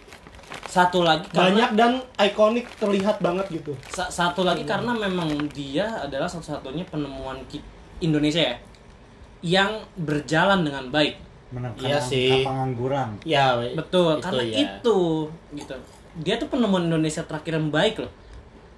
[0.66, 3.72] satu lagi karena banyak dan ikonik terlihat banget gitu.
[3.88, 7.38] sa- satu lagi karena memang dia adalah satu-satunya penemuan
[8.00, 8.56] Indonesia ya
[9.42, 11.16] yang berjalan dengan baik
[11.52, 12.30] Menekan Iya angka sih.
[12.48, 13.08] pengangguran.
[13.28, 14.56] Ya betul Itu karena ya.
[14.56, 14.98] itu
[15.52, 15.74] gitu
[16.20, 18.12] dia tuh penemuan Indonesia terakhir yang baik loh.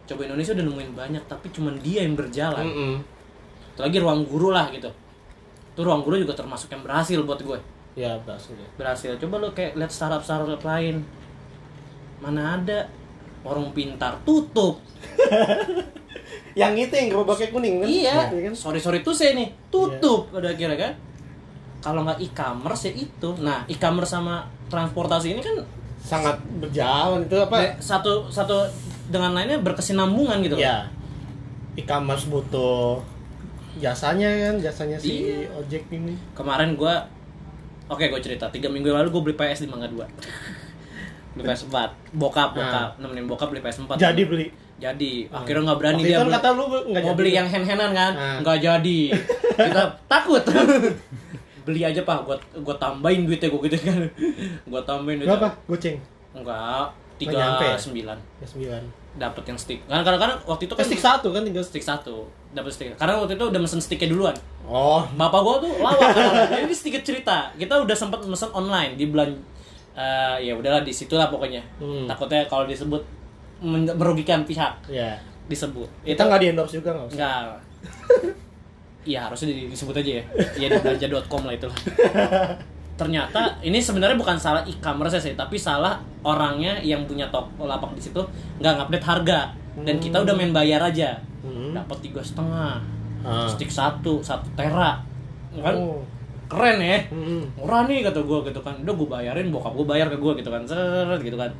[0.04, 2.62] Coba Indonesia udah nemuin banyak tapi cuman dia yang berjalan.
[2.62, 2.94] Mm-mm.
[3.74, 4.86] Satu lagi ruang guru lah gitu.
[5.74, 7.58] Tuh ruang guru juga termasuk yang berhasil buat gue.
[7.98, 8.54] Ya berhasil.
[8.54, 8.68] ya.
[8.78, 9.10] berhasil.
[9.18, 11.02] Coba lo kayak lihat startup startup lain.
[12.22, 12.86] Mana ada?
[13.42, 14.78] Warung pintar tutup.
[16.54, 17.86] Yang itu yang gerobaknya kuning kan?
[17.90, 18.18] iya.
[18.30, 18.54] Iya kan?
[18.54, 19.50] sorry sorry tuh saya nih.
[19.74, 20.92] Tutup pada akhirnya kan?
[21.82, 23.28] Kalau nggak e-commerce ya itu.
[23.42, 25.66] Nah e-commerce sama transportasi ini kan
[26.04, 27.80] Sangat berjalan itu apa?
[27.80, 28.60] satu satu
[29.06, 30.56] dengan lainnya berkesinambungan gitu.
[30.56, 30.84] Ya.
[31.74, 33.00] E-commerce butuh
[33.74, 35.50] jasanya kan, jasanya si Iya.
[35.50, 36.14] ojek ini.
[36.32, 36.94] kemarin gue
[37.84, 39.98] oke gue cerita tiga minggu lalu gue beli PS di Mangga 2
[41.34, 44.46] beli PS 4 bokap bokap nemenin bokap beli PS 4 Jadi beli.
[44.74, 47.18] jadi akhirnya nggak berani Waktu dia beli- kata lu nggak mau jadi.
[47.18, 48.36] beli yang hand-handan kan Nah.
[48.40, 48.98] nggak jadi
[49.66, 50.42] kita takut
[51.64, 53.98] beli aja pak gua gua tambahin duitnya gua gitu kan
[54.70, 55.50] gua tambahin duitnya Berapa?
[55.66, 55.96] Goceng.
[56.32, 56.84] enggak
[57.14, 57.74] Nggak tiga ya?
[57.74, 58.82] sembilan Ya sembilan.
[59.14, 61.80] dapat yang stick kan kadang-kadang waktu itu Kan kan stick satu kan tinggal stick.
[61.80, 66.10] satu dapat stick karena waktu itu udah mesen sticknya duluan Oh, bapak gua tuh lawak
[66.50, 66.60] kan.
[66.60, 69.30] ini sedikit cerita kita udah sempat mesen online di bulan
[69.92, 72.04] eh, ya udahlah di situlah pokoknya Hmm.
[72.04, 73.00] takutnya kalau disebut
[73.94, 75.14] merugikan pihak ya.
[75.44, 77.56] disebut Kita nggak di endorse juga nggak usah.
[79.04, 80.24] Iya harusnya di- disebut aja ya.
[80.56, 81.78] Iya di belanja.com lah itulah.
[82.94, 88.00] Ternyata ini sebenarnya bukan salah e-commerce sih, tapi salah orangnya yang punya toko lapak di
[88.00, 88.22] situ
[88.58, 89.40] nggak ngupdate harga
[89.82, 91.18] dan kita udah main bayar aja.
[91.42, 91.74] Hmm.
[91.74, 92.78] Dapat tiga setengah,
[93.20, 93.44] Ah.
[93.50, 95.02] stick satu, satu tera,
[95.52, 95.74] kan?
[95.74, 96.00] Oh.
[96.46, 97.02] Keren ya.
[97.10, 97.42] Hmm.
[97.58, 98.76] Murah nih kata gue gitu kan.
[98.80, 100.62] Udah gue bayarin, bokap gue bayar ke gue gitu kan.
[100.62, 101.50] Seret gitu kan.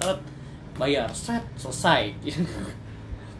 [0.76, 2.14] Bayar, set, selesai.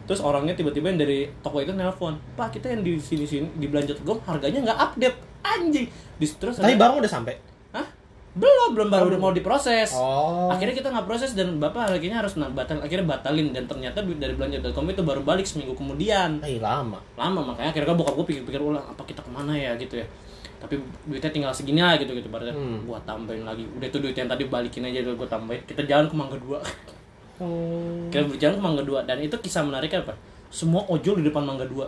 [0.05, 3.65] Terus orangnya tiba-tiba yang dari toko itu nelpon, Pak kita yang di sini sini di
[3.65, 5.87] belanja Telkom harganya nggak update, anjing.
[6.15, 7.33] Di, terus Tapi barang udah sampai.
[7.71, 7.87] Hah?
[8.31, 9.91] Belum, belum baru udah mau diproses.
[9.91, 10.47] Oh.
[10.47, 14.59] Akhirnya kita nggak proses dan bapak akhirnya harus batal, akhirnya batalin dan ternyata dari belanja
[14.59, 17.01] Telkom itu baru balik seminggu kemudian Eh, lama.
[17.15, 20.07] lama makanya akhirnya bokap gue pikir-pikir ulang apa kita ke mana ya gitu ya
[20.55, 22.81] tapi duitnya tinggal segini lah gitu gitu baru Hmm.
[22.83, 26.07] gua tambahin lagi udah itu duit yang tadi balikin aja dulu gua tambahin kita jalan
[26.07, 26.57] ke Mangga Dua
[27.35, 28.07] Hmm.
[28.07, 28.99] kita berjalan ke Mangga Dua.
[29.03, 30.15] Dan itu kisah menariknya apa?
[30.47, 31.87] Semua ojol di depan Mangga Dua.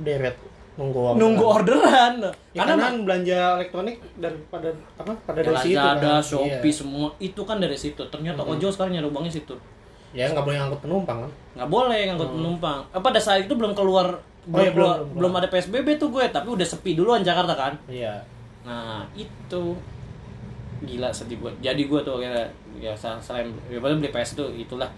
[0.00, 0.36] Deret
[0.72, 1.20] nunggu orderan.
[1.20, 2.14] nunggu orderan.
[2.56, 6.22] Ya, karena karena kan belanja elektronik daripada apa pada dari situ Lazada, kan.
[6.24, 6.72] Shopee Iya.
[6.72, 7.06] semua.
[7.20, 8.00] Itu kan dari situ.
[8.08, 9.52] Ternyata ojol sekarang nyari uangnya situ.
[10.16, 11.30] Ya nggak boleh ngangkut penumpang kan.
[11.60, 12.78] nggak boleh ngangkut penumpang.
[12.88, 16.10] Apa pada saat itu belum keluar Oh, iya, belum, belum, belum, belum ada PSBB tuh
[16.10, 16.24] gue.
[16.26, 17.78] Tapi udah sepi duluan Jakarta kan?
[17.86, 18.18] Iya.
[18.66, 19.62] Nah itu
[20.82, 21.50] gila sedih gue.
[21.60, 22.44] Jadi gue tuh akhirnya
[22.76, 24.88] ya sel- selain daripada beli PS itu itulah.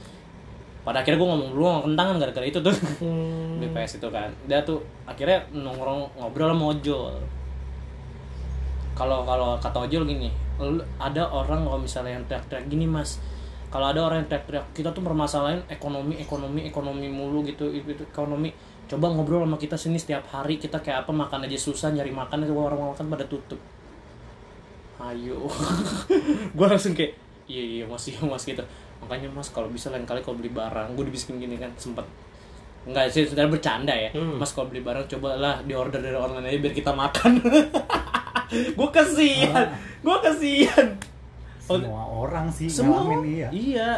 [0.85, 3.57] Pada akhirnya gue ngomong dulu sama kentangan gara-gara itu tuh Hmm.
[3.57, 4.29] beli PS itu kan.
[4.45, 7.15] Dia tuh akhirnya nongkrong ngobrol sama ojol.
[8.95, 10.31] Kalau kalau kata ojol gini,
[10.63, 13.19] "Lu- ada orang kalau misalnya yang teriak-teriak gini mas,
[13.75, 18.07] kalau ada orang yang teriak-teriak kita tuh permasalahan ekonomi ekonomi ekonomi mulu gitu itu itu,
[18.07, 18.55] ekonomi
[18.87, 22.47] coba ngobrol sama kita sini setiap hari kita kayak apa makan aja susah nyari makan
[22.47, 23.59] itu orang makan pada tutup
[25.01, 25.51] ayo
[26.57, 27.19] gue langsung kayak
[27.51, 28.63] iya iya mas iya mas gitu
[29.03, 32.05] makanya mas kalau bisa lain kali kalau beli barang gue dibisikin gini kan sempet
[32.85, 34.13] Enggak sih, sebenarnya bercanda ya.
[34.13, 34.37] Hmm.
[34.37, 37.41] Mas kalau beli barang cobalah di order dari online aja biar kita makan.
[38.77, 39.73] gue kesian,
[40.05, 40.93] gue kesian.
[41.65, 43.49] Oh, Semua orang sih semua ngalamin iya.
[43.49, 43.91] iya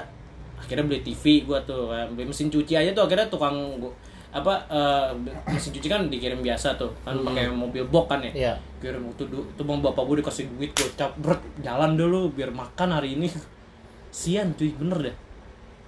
[0.55, 3.91] akhirnya beli TV gua tuh beli mesin cuci aja tuh akhirnya tukang gua,
[4.37, 5.09] apa eh,
[5.49, 8.55] mesin cuci kan dikirim biasa tuh kan pakai mobil box kan ya Iya.
[8.79, 12.53] kirim tuh du- tuh bang bapak gue dikasih duit gue cap berat jalan dulu biar
[12.53, 13.33] makan hari ini
[14.13, 15.17] sian cuy bener deh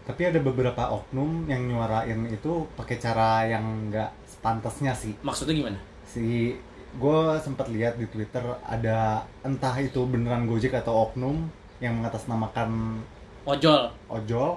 [0.03, 5.13] Tapi ada beberapa oknum yang nyuarain itu pakai cara yang nggak sepantasnya sih.
[5.21, 6.57] maksudnya gimana Si
[6.91, 11.45] gue sempat lihat di Twitter ada entah itu beneran Gojek atau oknum
[11.79, 13.05] yang mengatasnamakan
[13.45, 14.57] ojol ojol.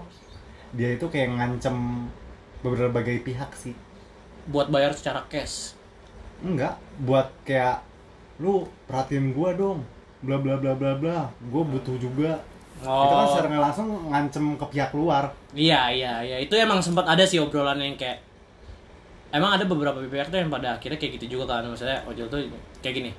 [0.72, 2.08] Dia itu kayak ngancem
[2.62, 3.74] berbagai pihak sih.
[4.50, 5.78] buat bayar secara cash
[6.42, 6.74] Enggak,
[7.06, 7.86] buat kayak
[8.42, 9.86] lu perhatiin gua dong.
[10.26, 11.30] Bla bla bla bla bla.
[11.54, 12.42] Gua butuh juga.
[12.82, 15.30] Itu kan secara nggak langsung ngancem ke pihak luar.
[15.54, 18.26] Iya iya iya itu emang sempat ada sih obrolan yang kayak
[19.32, 22.40] emang ada beberapa pihak tuh yang pada akhirnya kayak gitu juga kan misalnya ojol tuh
[22.84, 23.12] kayak gini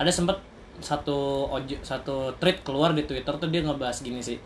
[0.00, 0.40] ada sempat
[0.82, 4.38] satu ojol satu tweet keluar di twitter tuh dia ngebahas gini sih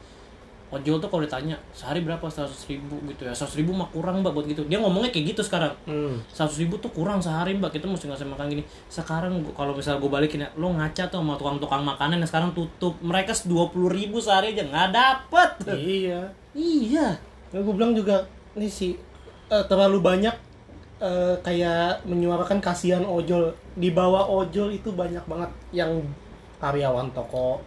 [0.66, 2.22] ojol tuh kalau ditanya sehari berapa?
[2.26, 3.32] Seratus ribu gitu ya.
[3.32, 4.66] Seratus ribu mah kurang mbak buat gitu.
[4.66, 5.72] Dia ngomongnya kayak gitu sekarang.
[5.86, 6.18] Hmm.
[6.30, 7.70] seratus ribu tuh kurang sehari mbak.
[7.74, 8.62] Kita mesti ngasih makan gini.
[8.90, 12.98] Sekarang kalau misalnya gue balikin ya lo ngaca tuh sama tukang-tukang makanan yang sekarang tutup.
[12.98, 15.50] Mereka dua puluh ribu sehari aja nggak dapet.
[15.70, 16.20] Iya.
[16.56, 17.06] iya.
[17.54, 18.26] Nah, gue bilang juga
[18.58, 18.98] nih sih
[19.52, 20.34] eh, terlalu banyak
[20.98, 23.54] eh, kayak menyuarakan kasihan ojol.
[23.78, 26.02] Di bawah ojol itu banyak banget yang
[26.56, 27.60] karyawan toko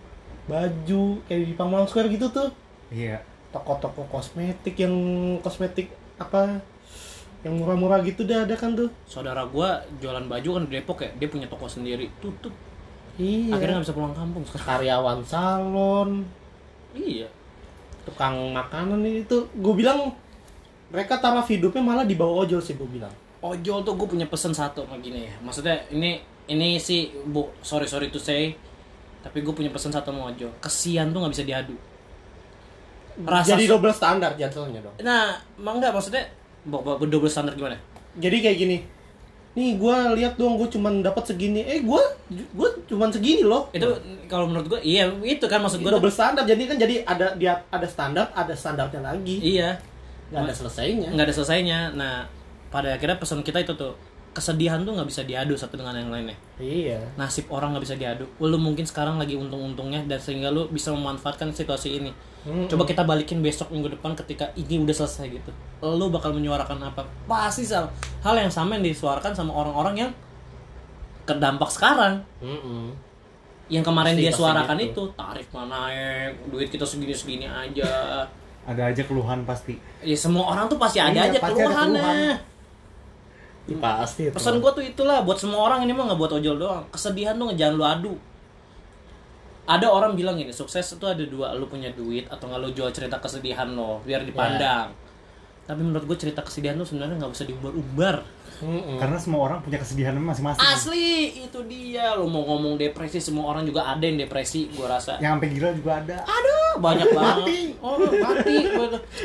[0.50, 2.50] baju kayak di Pamulang Square gitu tuh
[2.90, 3.22] Iya.
[3.50, 4.94] toko-toko kosmetik yang
[5.42, 5.90] kosmetik
[6.22, 6.62] apa
[7.42, 8.92] yang murah-murah gitu dah ada kan tuh?
[9.10, 12.52] Saudara gua jualan baju kan di Depok ya dia punya toko sendiri tutup.
[13.18, 13.56] Iya.
[13.56, 14.68] Akhirnya nggak bisa pulang kampung sekarang.
[14.68, 16.10] Karyawan salon.
[16.94, 17.28] Iya.
[18.06, 20.14] Tukang makanan itu gue bilang
[20.90, 23.12] mereka taraf hidupnya malah di bawah ojol sih gue bilang.
[23.40, 25.34] Ojol tuh gue punya pesan satu sama gini ya.
[25.42, 26.22] Maksudnya ini
[26.52, 28.54] ini sih bu sorry sorry to say
[29.20, 30.52] tapi gue punya pesan satu sama ojol.
[30.60, 31.76] Kesian tuh nggak bisa diadu
[33.28, 34.96] rasa jadi double standar jatuhnya dong.
[35.04, 36.24] Nah emang nggak maksudnya
[36.68, 37.76] bawa double standar gimana?
[38.16, 38.78] Jadi kayak gini
[39.58, 41.66] nih gue lihat dong gue cuman dapat segini.
[41.66, 43.68] Eh gue gue cuman segini loh.
[43.76, 43.92] Itu
[44.32, 47.60] kalau menurut gue iya itu kan maksud gue double standar jadi kan jadi ada dia
[47.68, 49.42] ada standar ada standarnya lagi.
[49.42, 49.76] Iya.
[50.30, 51.08] Nggak ada selesainya.
[51.12, 51.80] nggak ada selesainya.
[51.98, 52.14] Nah
[52.70, 53.98] pada akhirnya pesan kita itu tuh
[54.30, 56.38] kesedihan tuh nggak bisa diadu satu dengan yang lainnya.
[56.62, 57.02] Iya.
[57.18, 58.30] Nasib orang nggak bisa diadu.
[58.40, 63.40] Lu mungkin sekarang lagi untung-untungnya dan sehingga lu bisa memanfaatkan situasi ini coba kita balikin
[63.40, 68.36] besok minggu depan ketika ini udah selesai gitu lu bakal menyuarakan apa pasti sal hal
[68.36, 70.12] yang sama yang disuarakan sama orang-orang yang
[71.24, 72.96] terdampak sekarang Mm-mm.
[73.68, 74.88] yang kemarin Pasti- dia pasti suarakan gitu.
[74.90, 78.24] itu tarif mana naik duit kita segini-segini aja
[78.62, 79.82] Ada aja keluhan pasti.
[80.00, 82.38] ya semua orang tuh pasti ada Iya, aja pasti ada keluhannya keluhan.
[83.66, 84.34] Ya, pasti itu.
[84.34, 87.50] pesan gua tuh itulah buat semua orang ini mah nggak buat ojol doang kesedihan tuh
[87.54, 88.14] jangan lu adu
[89.70, 92.90] ada orang bilang gini sukses itu ada dua lu punya duit atau nggak lu jual
[92.90, 94.90] cerita kesedihan lo biar dipandang.
[95.70, 98.26] Tapi menurut gue cerita kesedihan tuh sebenarnya nggak usah diumbar-umbar
[98.60, 98.97] Mm-mm.
[98.97, 100.60] Karena semua orang punya kesedihannya masing-masing.
[100.62, 101.07] asli
[101.41, 105.32] itu dia lo mau ngomong depresi semua orang juga ada yang depresi gua rasa Yang
[105.34, 106.18] sampai gila juga ada.
[106.22, 107.60] ada banyak banget Mati.
[107.80, 108.55] oh mati.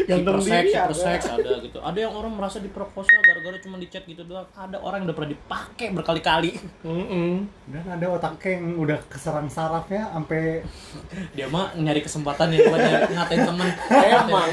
[0.04, 0.82] Gantung Hiperseks, diri ada.
[0.84, 4.76] hiperseks ada gitu ada yang orang merasa diperkosa gara-gara cuma di chat gitu doang ada
[4.76, 6.50] orang yang udah pernah dipakai berkali-kali
[6.82, 7.46] Mm-mm.
[7.64, 10.62] Dan ada otaknya yang udah keserang sarafnya sampai
[11.32, 14.50] dia mah nyari kesempatan ya buat nyari- ngatain temen Emang.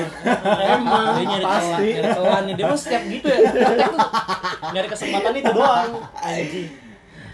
[0.60, 1.64] Emang, dia nyari pasti.
[1.64, 3.40] celah nyari celah nih dia mah setiap gitu ya
[4.74, 5.92] nyari kesempatan itu doang.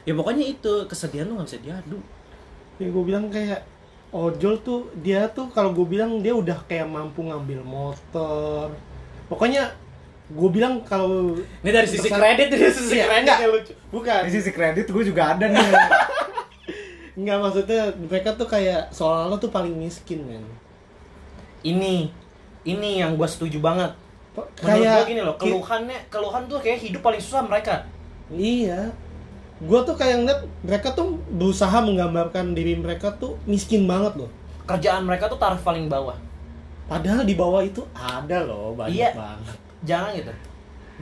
[0.03, 0.73] Ya pokoknya itu.
[0.87, 1.99] Kesedihan tuh nggak bisa diadu.
[2.77, 3.65] Ya gue bilang kayak
[4.13, 8.71] ojol tuh dia tuh kalau gue bilang dia udah kayak mampu ngambil motor.
[9.27, 9.73] Pokoknya
[10.27, 13.37] gue bilang kalau ini dari sisi kredit dari sisi Iya, kredit enggak.
[13.39, 13.73] ya lucu.
[13.91, 14.21] Bukan.
[14.27, 15.59] Di sisi kredit gue juga ada nih.
[17.21, 20.45] nggak maksudnya mereka tuh kayak seolah-olah tuh paling miskin men.
[21.63, 22.11] Ini.
[22.67, 23.95] Ini yang gue setuju banget
[24.53, 27.81] kayak gue gini loh, ki- keluhannya, keluhan tuh kayak hidup paling susah mereka.
[28.29, 28.91] iya
[29.57, 34.29] gue tuh kayak ngeliat mereka tuh berusaha menggambarkan diri mereka tuh miskin banget loh
[34.63, 36.13] Kerjaan mereka tuh taraf paling bawah.
[36.85, 39.11] padahal di bawah itu ada loh banyak Iya.
[39.11, 40.33] banget Jangan gitu.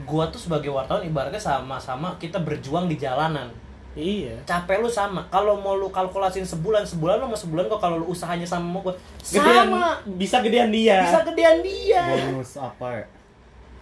[0.02, 3.48] Gua tuh sebagai wartawan ibaratnya sama-sama kita berjuang di jalanan.
[3.92, 5.24] iya Capek lu sama.
[5.26, 8.92] Kalau mau lu kalkulasin sebulan, sebulan lu mau sebulan kok kalau lu usahanya sama gua.
[9.22, 9.96] gedean Sama.
[10.14, 12.02] bisa gedean dia Bisa gedean dia.
[12.30, 13.04] Bonus apa ya?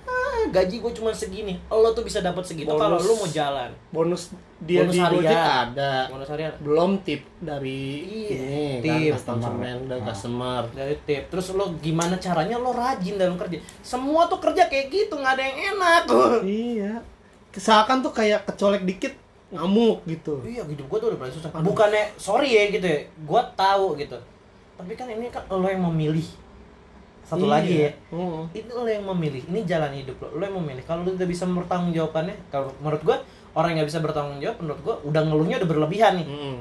[0.05, 1.57] Ah, gaji gua cuma segini.
[1.66, 2.78] Lo tuh bisa dapat segitu Bonus.
[2.78, 3.70] kalau lu mau jalan.
[3.90, 4.22] bonus
[4.61, 5.22] dia Bonus di harian.
[5.22, 6.52] Gojek ada Bonus harian.
[6.59, 9.12] belum tip dari Iya, ini tip.
[9.14, 10.05] kan konsumen dan Ah.
[10.07, 14.88] customer dari tip terus lo gimana caranya lo rajin dalam kerja semua tuh kerja kayak
[14.88, 16.02] gitu nggak ada yang enak
[16.64, 16.92] iya
[17.50, 19.14] seakan tuh kayak kecolek dikit
[19.48, 23.42] ngamuk gitu iya hidup gue tuh udah paling susah bukannya sorry ya gitu ya gue
[23.55, 24.16] tahu gitu
[24.74, 26.26] tapi kan ini kan lo yang memilih
[27.25, 27.53] satu Iya.
[27.57, 27.91] lagi ya.
[28.12, 28.43] Mm.
[28.53, 29.43] itu lo yang memilih.
[29.49, 30.29] Ini jalan hidup lo.
[30.37, 30.85] Lo yang memilih.
[30.85, 31.97] Kalau lo udah bisa bertanggung
[32.49, 33.16] kalau menurut gua
[33.57, 36.29] orang yang nggak bisa bertanggung jawab menurut gua udah ngeluhnya udah berlebihan nih.
[36.29, 36.59] Mm.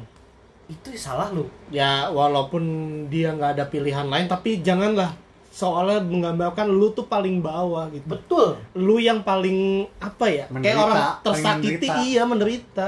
[0.64, 1.44] itu salah lo.
[1.70, 2.64] Ya walaupun
[3.12, 5.12] dia nggak ada pilihan lain tapi janganlah.
[5.54, 8.08] Soalnya menggambarkan lu tuh paling bawah gitu.
[8.10, 8.58] Betul.
[8.74, 11.68] Lu yang paling apa ya kayak Menderita, orang paling tersakiti.
[11.86, 11.94] menderita.
[12.02, 12.88] iya menderita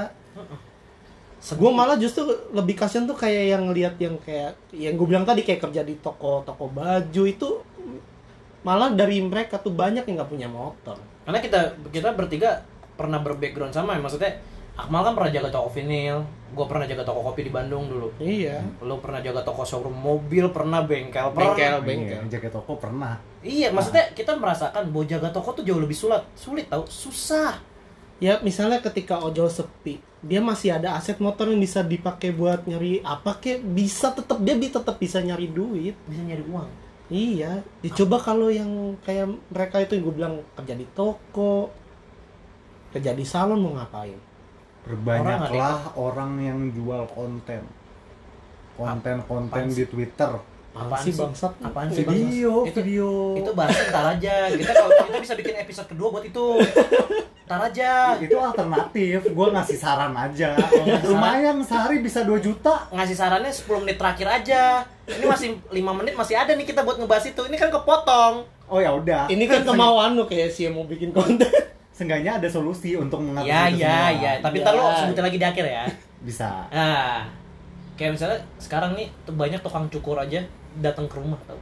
[1.54, 5.46] gue malah justru lebih kasihan tuh kayak yang lihat yang kayak yang gue bilang tadi
[5.46, 7.62] kayak kerja di toko toko baju itu
[8.66, 10.98] malah dari mereka tuh banyak yang nggak punya motor.
[11.22, 12.66] Karena kita kita bertiga
[12.98, 14.34] pernah berbackground sama ya maksudnya
[14.76, 16.20] Akmal kan pernah jaga toko vinil
[16.52, 18.12] gue pernah jaga toko kopi di Bandung dulu.
[18.20, 18.60] Iya.
[18.84, 21.80] Lo pernah jaga toko showroom mobil pernah bengkel pernah.
[21.80, 22.26] Bengkel.
[22.26, 23.22] Iya, jaga toko pernah.
[23.46, 27.75] Iya maksudnya kita merasakan bahwa jaga toko tuh jauh lebih sulit sulit tau susah
[28.24, 33.04] ya misalnya ketika ojol sepi dia masih ada aset motor yang bisa dipakai buat nyari
[33.06, 35.94] apa kek bisa tetap dia bi- tetap bisa nyari duit.
[36.10, 36.70] Bisa nyari uang.
[37.14, 41.70] Iya dicoba kalau yang kayak mereka itu yang gue bilang kerja di toko
[42.90, 44.18] kerja di salon mau ngapain?
[44.90, 47.62] Berbanyaklah orang yang jual konten.
[48.76, 51.20] Konten-konten di Twitter apaan sih, sih?
[51.20, 51.52] bangsat?
[51.58, 52.20] apaan sih bangsat?
[52.28, 52.52] video.
[52.64, 54.34] Itu video itu bahas ntar aja.
[54.52, 56.46] Kita kalau kita bisa bikin episode kedua buat itu.
[57.46, 58.18] Ntar aja.
[58.18, 59.20] Itu alternatif.
[59.30, 60.52] Gue ngasih saran aja.
[60.76, 62.90] Oh, lumayan sehari bisa 2 juta.
[62.92, 64.84] Ngasih sarannya 10 menit terakhir aja.
[65.06, 67.42] Ini masih 5 menit masih ada nih kita buat ngebahas itu.
[67.42, 68.34] Ini kan kepotong.
[68.66, 69.30] Oh ya udah.
[69.30, 71.46] Ini kan kemauan lu kayak sih mau bikin konten.
[71.96, 74.20] Seenggaknya ada solusi untuk mengatasi ya itu ya semua.
[74.20, 74.32] ya.
[74.44, 74.64] Tapi Ya.
[74.66, 75.84] ntar lo sebutin lagi di akhir ya.
[76.20, 76.50] Bisa.
[76.68, 77.24] Nah
[77.96, 80.44] kayak misalnya sekarang nih banyak tukang cukur aja
[80.78, 81.60] datang ke rumah tau.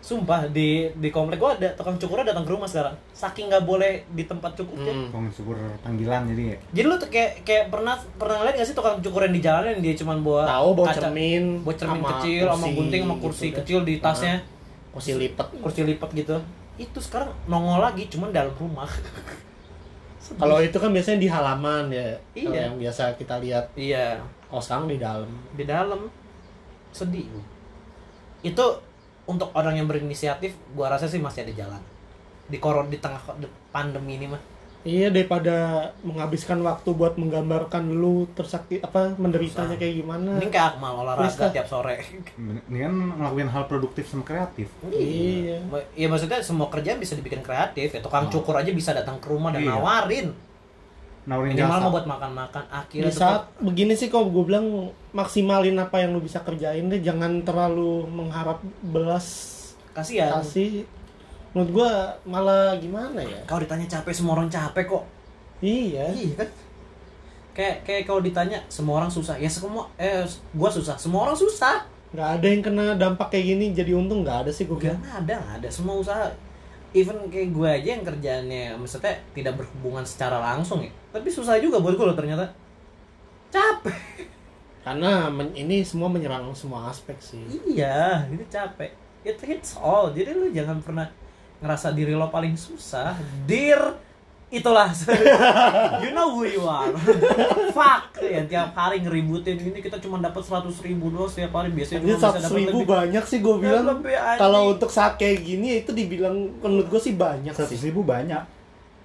[0.00, 2.96] Sumpah di di komplek gua ada tukang cukurnya datang ke rumah sekarang.
[3.12, 5.06] Saking nggak boleh di tempat cukurnya Hmm.
[5.06, 6.56] Tukang syukur panggilan jadi ya?
[6.72, 9.76] Jadi lu tuh kayak kayak pernah pernah ngeliat gak sih tukang cukur yang di jalanan
[9.76, 13.12] yang dia cuman bawa tahu bawa kaca- cermin bawa cermin sama kecil sama gunting sama
[13.12, 13.56] gitu kursi kan.
[13.60, 14.34] kecil di tasnya.
[14.90, 15.46] Kursi lipat.
[15.58, 16.36] Kursi lipat gitu.
[16.76, 18.88] Itu sekarang nongol lagi cuman dalam rumah.
[20.32, 22.66] Kalau itu kan biasanya di halaman ya Iya.
[22.66, 23.68] yang biasa kita lihat.
[23.74, 24.16] Iya.
[24.48, 25.28] Oh sekarang di dalam.
[25.52, 26.08] Di dalam
[26.90, 27.26] sedih
[28.40, 28.66] itu
[29.28, 31.82] untuk orang yang berinisiatif gua rasa sih masih ada jalan.
[32.50, 33.20] Di koron di tengah
[33.70, 34.42] pandemi ini mah.
[34.80, 40.40] Iya daripada menghabiskan waktu buat menggambarkan lu tersakit apa menderitanya kayak gimana.
[40.40, 41.52] ini kayak Akmal olahraga Bisa.
[41.52, 42.00] tiap sore.
[42.40, 44.72] Ini kan ngelakuin hal produktif sama kreatif.
[44.88, 45.60] Iya.
[45.92, 47.92] ya maksudnya semua kerjaan bisa dibikin kreatif.
[47.92, 49.76] Ya tukang cukur aja bisa datang ke rumah dan Iya.
[49.76, 50.32] nawarin
[51.22, 54.66] nawarin minimal jasa mau buat makan-makan Di akhirnya saat begini sih kalau gue bilang
[55.10, 59.26] maksimalin apa yang lu bisa kerjain deh jangan terlalu mengharap belas
[59.84, 60.86] tetap kasihan kasih.
[61.50, 61.90] Menurut gua
[62.24, 63.42] malah gimana ya?
[63.42, 65.04] kalau ditanya capek semua orang capek kok
[65.60, 66.08] Iya.
[66.14, 66.48] iya kan
[67.50, 70.22] kayak kayak kalau ditanya semua orang susah ya semua eh
[70.54, 74.46] gua susah semua orang susah nggak ada yang kena dampak kayak gini jadi untung nggak
[74.46, 75.02] ada sih gue Gak bilang.
[75.04, 75.68] ada, nggak ada.
[75.70, 76.26] Semua usaha,
[76.92, 80.90] even kayak gue aja yang kerjaannya, maksudnya tidak berhubungan secara langsung ya.
[81.14, 82.50] Tapi susah juga buat gue loh ternyata.
[83.50, 84.26] Capek.
[84.80, 87.42] Karena men- ini semua menyerang semua aspek sih.
[87.68, 88.90] Iya, itu capek.
[89.22, 90.10] It hits all.
[90.16, 91.06] Jadi lu jangan pernah
[91.60, 93.14] ngerasa diri lo paling susah.
[93.44, 93.94] Dear,
[94.50, 94.90] itulah.
[96.04, 96.90] you know who you are.
[97.70, 98.18] Fuck.
[98.18, 101.70] Yang tiap hari ngeributin ini kita cuma dapat 100 ribu doang setiap hari.
[101.70, 102.90] Biasanya Ini seratus dapat ribu lebih.
[102.90, 103.86] banyak sih gue bilang.
[103.86, 104.40] lebih, anjing.
[104.42, 107.88] Kalau untuk saat kayak gini itu dibilang menurut gue sih banyak seratus sih.
[107.88, 108.42] ribu banyak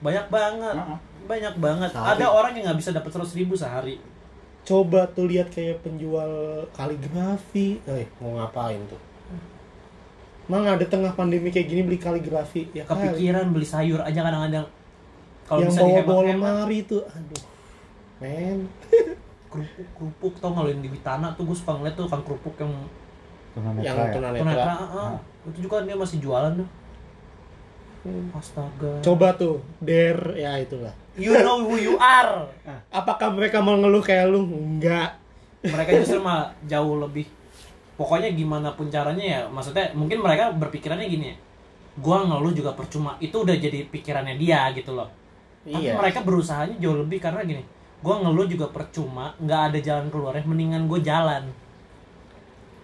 [0.02, 0.76] Banyak banget.
[0.76, 0.98] Heeh.
[1.26, 1.90] Banyak banget.
[1.94, 2.10] Sehari.
[2.18, 3.96] Ada orang yang nggak bisa dapat 100 ribu sehari.
[4.66, 7.78] Coba tuh lihat kayak penjual kaligrafi.
[7.86, 9.02] Eh, mau ngapain tuh?
[10.46, 13.14] Mang ada tengah pandemi kayak gini beli kaligrafi ya kali.
[13.14, 14.66] Kepikiran beli sayur aja kadang-kadang.
[15.46, 16.54] Kalau yang bisa bawa-bawa dihemat-hemat.
[16.58, 17.42] lemari tuh, aduh.
[18.18, 18.58] Men,
[19.52, 22.74] Kerupuk, kerupuk tau nggak yang di Witana tuh gue suka ngeliat tuh kan kerupuk yang
[23.56, 24.42] tunanetra yang ya tunanetra.
[24.44, 24.74] tunanetra.
[24.92, 25.16] ah,
[25.48, 26.70] Itu juga dia masih jualan tuh.
[28.04, 28.30] Hmm.
[28.36, 28.92] Astaga.
[29.02, 30.92] Coba tuh, der ya itulah.
[31.16, 32.46] You know who you are.
[32.92, 34.44] Apakah mereka mau ngeluh kayak lu?
[34.44, 35.16] Enggak.
[35.64, 37.26] Mereka justru malah jauh lebih.
[37.96, 41.38] Pokoknya gimana pun caranya ya, maksudnya mungkin mereka berpikirannya gini ya.
[41.98, 43.16] Gua ngeluh juga percuma.
[43.18, 45.08] Itu udah jadi pikirannya dia gitu loh.
[45.66, 45.98] Tapi Iya.
[45.98, 47.66] mereka berusahanya jauh lebih karena gini.
[48.06, 50.46] Gua ngeluh juga percuma, nggak ada jalan keluarnya.
[50.46, 51.50] Mendingan gue jalan.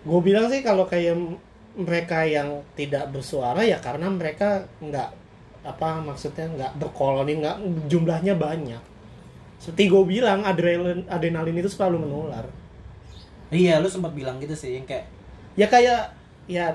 [0.02, 1.14] Gue bilang sih kalau kayak
[1.78, 5.10] mereka yang tidak bersuara ya karena mereka nggak
[5.62, 8.82] apa maksudnya nggak berkoloni nggak jumlahnya banyak.
[9.62, 12.50] Seperti gue bilang adrenalin adrenalin itu selalu menular.
[13.54, 15.06] Iya, lu sempat bilang gitu sih, yang kayak
[15.52, 16.16] Ya kayak
[16.48, 16.72] ya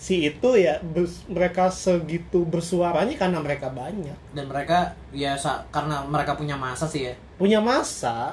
[0.00, 4.16] si itu ya bers- mereka segitu bersuaranya karena mereka banyak.
[4.32, 7.14] Dan mereka ya sa- karena mereka punya masa sih ya.
[7.36, 8.32] Punya masa.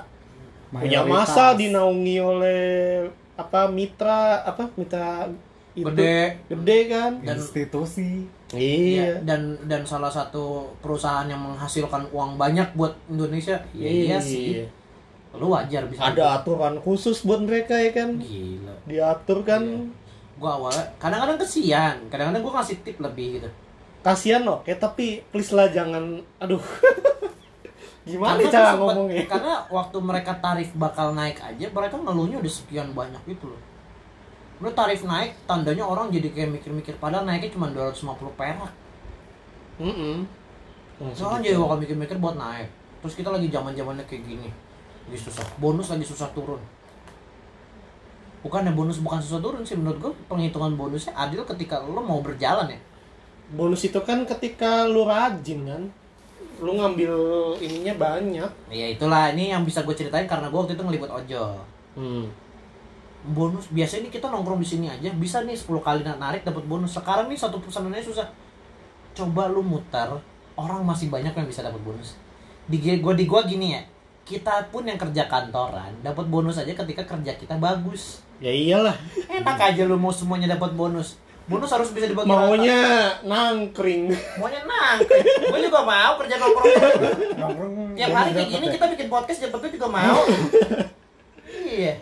[0.67, 1.27] Punya Mayoritas.
[1.27, 2.63] masa dinaungi oleh
[3.35, 5.27] apa mitra apa mitra
[5.71, 6.41] Itu Gede.
[6.49, 7.11] gede kan?
[7.21, 13.85] Dan- institusi iya dan dan salah satu perusahaan yang menghasilkan uang banyak buat Indonesia ya
[13.85, 14.65] iya sih.
[15.37, 18.17] Lu wajar bisa ada aturan khusus buat mereka ya kan?
[18.17, 18.73] Gila.
[18.89, 19.93] Diatur kan
[20.37, 23.49] gua awalnya kadang-kadang kesian kadang-kadang gua ngasih tip lebih gitu.
[23.99, 26.61] Kasihan loh kayak tapi please lah jangan aduh.
[28.07, 29.23] Gimana Karena cara sempet- ngomongnya?
[29.27, 33.61] karena waktu mereka tarif bakal naik aja mereka ngeluhnya udah sekian banyak gitu loh.
[34.57, 38.71] Lu tarif naik tandanya orang jadi kayak mikir-mikir padahal naiknya cuma 250 perak.
[39.77, 40.23] Mm-mm.
[41.19, 42.71] Orang jadi bakal mikir-mikir buat naik.
[43.03, 44.49] Terus kita lagi zaman zamannya kayak gini.
[45.11, 46.59] Lagi susah bonus lagi susah turun
[48.45, 49.77] bukan ya bonus bukan susah turun sih.
[49.77, 52.79] Menurut gue penghitungan bonusnya adil ketika lo mau berjalan ya.
[53.53, 55.83] Bonus itu kan ketika lu rajin kan?
[56.59, 57.13] Lu ngambil
[57.61, 58.51] ininya banyak.
[58.69, 59.31] Ya itulah.
[59.33, 61.57] Ini yang bisa gue ceritain karena gue waktu itu ngeliput ojol.
[61.97, 62.29] Hmm.
[63.27, 65.09] bonus biasanya nih kita nongkrong di sini aja.
[65.11, 66.95] Bisa nih 10 kali narik dapat bonus.
[66.95, 68.29] Sekarang nih satu pesanannya susah.
[69.17, 70.15] Coba lu mutar
[70.55, 72.15] orang masih banyak yang bisa dapat bonus.
[72.69, 73.81] Di gue di gua gini ya
[74.27, 78.19] kita pun yang kerja kantoran dapat bonus aja ketika kerja kita bagus.
[78.43, 78.93] Ya iyalah.
[79.31, 81.15] Enak aja lu mau semuanya dapat bonus.
[81.47, 84.11] Bonus harus bisa dibagi maunya nangkring.
[84.11, 84.35] Rata.
[84.43, 85.25] maunya nangkring.
[85.47, 86.73] Gue juga mau kerja nongkrong.
[87.39, 90.19] Nongkrong tiap hari kayak gini kita bikin podcast jam juga mau.
[91.47, 91.93] Iya.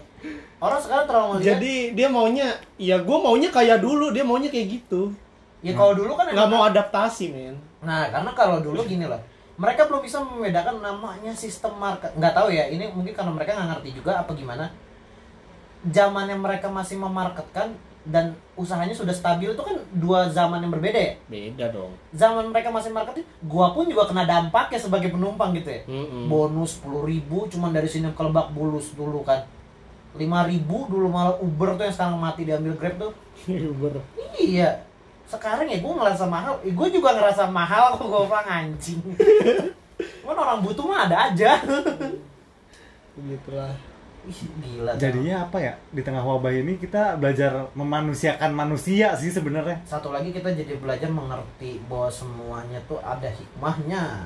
[0.57, 2.47] Orang sekarang terlalu ngeliat jadi dia maunya
[2.81, 5.13] ya gue maunya kayak dulu dia maunya kayak gitu.
[5.61, 7.55] Ya kalau dulu kan nggak mau adaptasi men.
[7.85, 9.17] Nah, karena kalau dulu gini loh,
[9.55, 12.11] mereka belum bisa membedakan namanya sistem market.
[12.19, 14.67] Nggak tahu ya, ini mungkin karena mereka nggak ngerti juga apa gimana.
[15.85, 20.93] Zaman yang mereka masih memarketkan dan usahanya sudah stabil itu kan dua zaman yang berbeda
[20.93, 21.13] ya.
[21.25, 25.81] beda dong Zaman mereka masih marketing, gua pun juga kena dampaknya sebagai penumpang gitu ya.
[25.89, 26.29] Mm-mm.
[26.29, 29.49] Bonus 10.000 ribu cuman dari sini ke Lebak Bulus dulu kan.
[30.15, 33.11] 5.000 ribu dulu malah Uber tuh yang sekarang mati diambil Grab tuh.
[33.73, 33.99] Uber.
[34.37, 34.85] Iya.
[35.35, 36.53] Sekarang ya gue ngerasa mahal.
[36.61, 39.01] Eh, gue juga ngerasa mahal kok gue orang anjing.
[40.21, 41.59] Cuman orang butuh mah ada aja.
[43.15, 43.71] gitulah
[44.25, 44.97] Ih, gila.
[44.97, 50.33] jadinya apa ya di tengah wabah ini kita belajar memanusiakan manusia sih sebenarnya Satu lagi
[50.33, 54.25] kita jadi belajar mengerti bahwa semuanya tuh ada hikmahnya.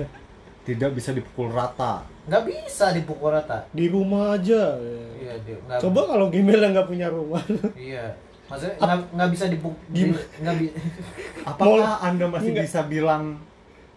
[0.66, 3.68] tidak bisa dipukul rata Nggak bisa dipukul rata.
[3.68, 4.80] di rumah aja
[5.14, 5.78] Iya, dia nggak.
[5.78, 7.44] coba kalau Gmail nggak punya rumah
[7.76, 8.16] Iya.
[8.54, 9.82] Maksudnya nggak nggak bisa dipukul.
[9.90, 10.74] Nggak bisa.
[11.50, 12.64] apakah anda masih Enggak.
[12.70, 13.24] bisa bilang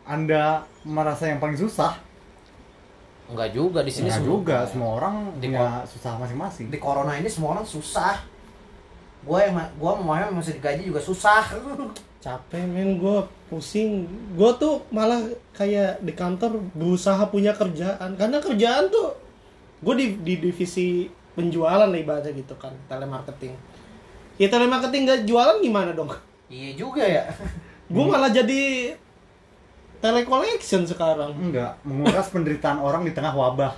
[0.04, 1.94] anda merasa yang paling susah
[3.28, 7.28] Enggak juga di sini semua- juga semua orang Di punya susah masing-masing Di corona ini
[7.28, 8.24] semua orang susah.
[9.22, 11.44] Gue yang gua mau yang masih digaji juga susah.
[12.18, 14.04] capek men gue pusing
[14.34, 15.22] gue tuh malah
[15.54, 19.14] kayak di kantor berusaha punya kerjaan karena kerjaan tuh
[19.80, 23.54] gue di, di divisi penjualan lah ibaratnya gitu kan telemarketing
[24.38, 26.14] ya telemarketing gak jualan gimana dong
[26.48, 27.26] iya juga ya.
[27.94, 28.94] gue malah jadi
[29.98, 33.74] telecollection sekarang enggak menguras penderitaan orang di tengah wabah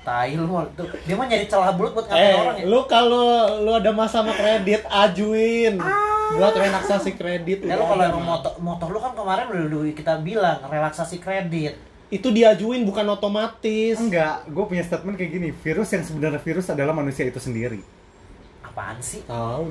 [0.00, 0.48] Tai lu
[0.80, 0.88] tuh.
[1.04, 2.72] Dia mah nyari celah bulat buat ngatain orang eh ya.
[2.72, 8.52] lu kalau lu ada masalah kredit ajuin buat relaksasi kredit Ya lu kalau emang motor
[8.64, 11.76] motor lu kan kemarin udah udah kita bilang relaksasi kredit.
[12.08, 16.90] itu diajuin bukan otomatis enggak gue punya statement kayak gini virus yang sebenarnya virus adalah
[16.90, 17.84] manusia itu sendiri
[18.80, 19.20] Apaan sih?
[19.28, 19.68] tahu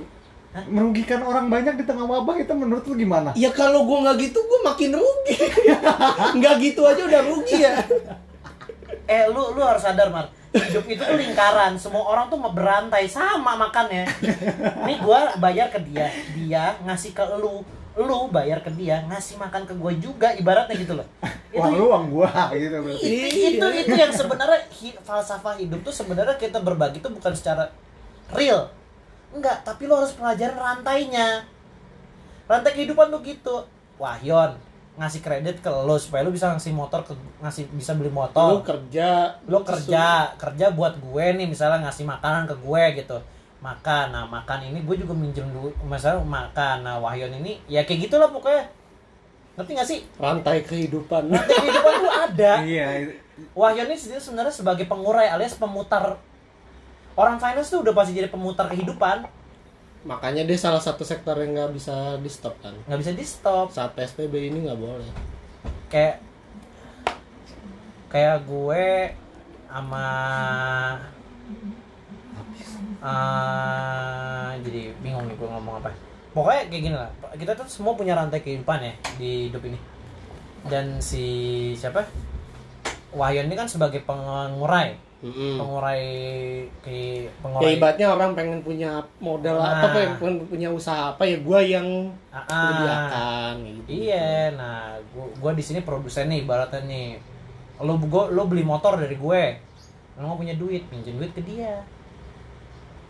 [0.70, 4.38] merugikan orang banyak di tengah wabah itu menurut lu gimana Ya kalau gue nggak gitu,
[4.38, 5.38] gue makin rugi.
[6.38, 7.74] Nggak gitu aja udah rugi ya.
[9.10, 10.30] Eh lu lu harus sadar, Mar.
[10.54, 11.74] Hidup itu tuh lingkaran.
[11.74, 14.06] Semua orang tuh berantai sama makannya.
[14.86, 17.66] Nih gua bayar ke dia, dia ngasih ke lu.
[17.98, 21.10] Lu bayar ke dia, ngasih makan ke gua juga ibaratnya gitu loh.
[21.50, 23.02] Itu wah lu uang gua gitu berarti.
[23.02, 27.74] itu, itu itu yang sebenarnya hi- falsafah hidup tuh sebenarnya kita berbagi tuh bukan secara
[28.30, 28.70] real
[29.36, 31.46] enggak tapi lo harus pelajarin rantainya.
[32.50, 33.56] Rantai kehidupan tuh gitu.
[34.02, 34.58] Wahyon
[35.00, 38.60] ngasih kredit ke lo supaya lo bisa ngasih motor ke ngasih bisa beli motor.
[38.68, 43.18] Kerja, lo kerja kerja buat gue nih misalnya ngasih makanan ke gue gitu.
[43.64, 46.84] Makan nah makan ini gue juga minjem dulu misalnya makan.
[46.84, 48.68] Nah Wahyon ini ya kayak gitulah pokoknya.
[49.56, 50.00] Ngerti gak sih?
[50.20, 51.32] Rantai kehidupan.
[51.32, 52.52] rantai kehidupan tuh ada.
[52.64, 52.88] Iya
[53.56, 56.20] Wahyon ini sebenarnya sebagai pengurai alias pemutar
[57.20, 59.28] orang finance tuh udah pasti jadi pemutar kehidupan.
[60.08, 62.72] Makanya dia salah satu sektor yang nggak bisa di stop kan.
[62.88, 65.12] nggak bisa di stop Saat PSBB ini nggak boleh.
[65.92, 66.24] kayak
[68.08, 69.12] kayak gue
[69.68, 70.08] sama
[73.04, 75.92] eh, jadi bingung nih gue ngomong apa.
[76.32, 79.80] Pokoknya kayak gini lah kita tuh semua punya rantai kehidupan ya di hidup ini.
[80.64, 81.28] Dan si
[81.76, 82.08] siapa?
[83.12, 85.60] Wahyon ini kan sebagai pengurai Mm-mm.
[85.60, 86.08] pengurai
[86.80, 89.84] ke Ya pengurai ibaratnya orang pengen punya modal Nah.
[89.84, 92.64] apa pengen, pengen punya usaha apa ya gua yang Ah, ah.
[92.72, 93.88] menyediakan gitu.
[94.08, 97.20] Iya, nah gua, gua di sini produsen nih ibaratnya nih.
[97.80, 99.44] Lo gua, lo beli motor dari gue.
[100.16, 101.84] Lo nggak punya duit, pinjam duit ke dia.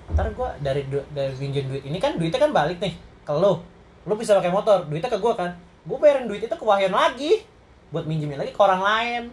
[0.09, 3.61] Ntar gua dari du- dari pinjam duit ini kan duitnya kan balik nih ke lo.
[4.03, 5.53] Lo bisa pakai motor, duitnya ke gua kan.
[5.85, 7.45] Gua bayarin duit itu ke Wahyan lagi
[7.89, 9.23] buat minjemin lagi ke orang lain.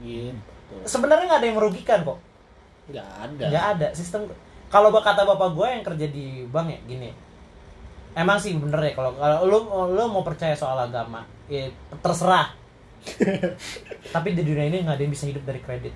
[0.00, 0.32] Gitu.
[0.86, 2.18] Sebenarnya nggak ada yang merugikan kok.
[2.90, 3.44] Nggak ada.
[3.50, 3.86] nggak ada.
[3.94, 4.30] Sistem
[4.70, 7.10] kalau kata bapak gue yang kerja di bank ya gini.
[8.14, 9.58] Emang sih bener ya kalau kalau lu
[9.94, 11.66] lu mau percaya soal agama ya
[12.02, 12.54] terserah.
[14.14, 15.94] Tapi di dunia ini nggak ada yang bisa hidup dari kredit.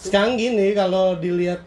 [0.00, 1.60] Sekarang gini kalau dilihat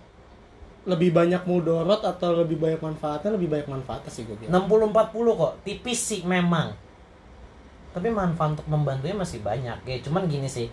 [0.84, 4.68] lebih banyak mudorot atau lebih banyak manfaatnya lebih banyak manfaatnya sih gue bilang.
[4.68, 6.76] 60-40 kok tipis sih memang.
[7.94, 9.80] Tapi manfaat untuk membantunya masih banyak.
[9.86, 10.68] Ya cuman gini sih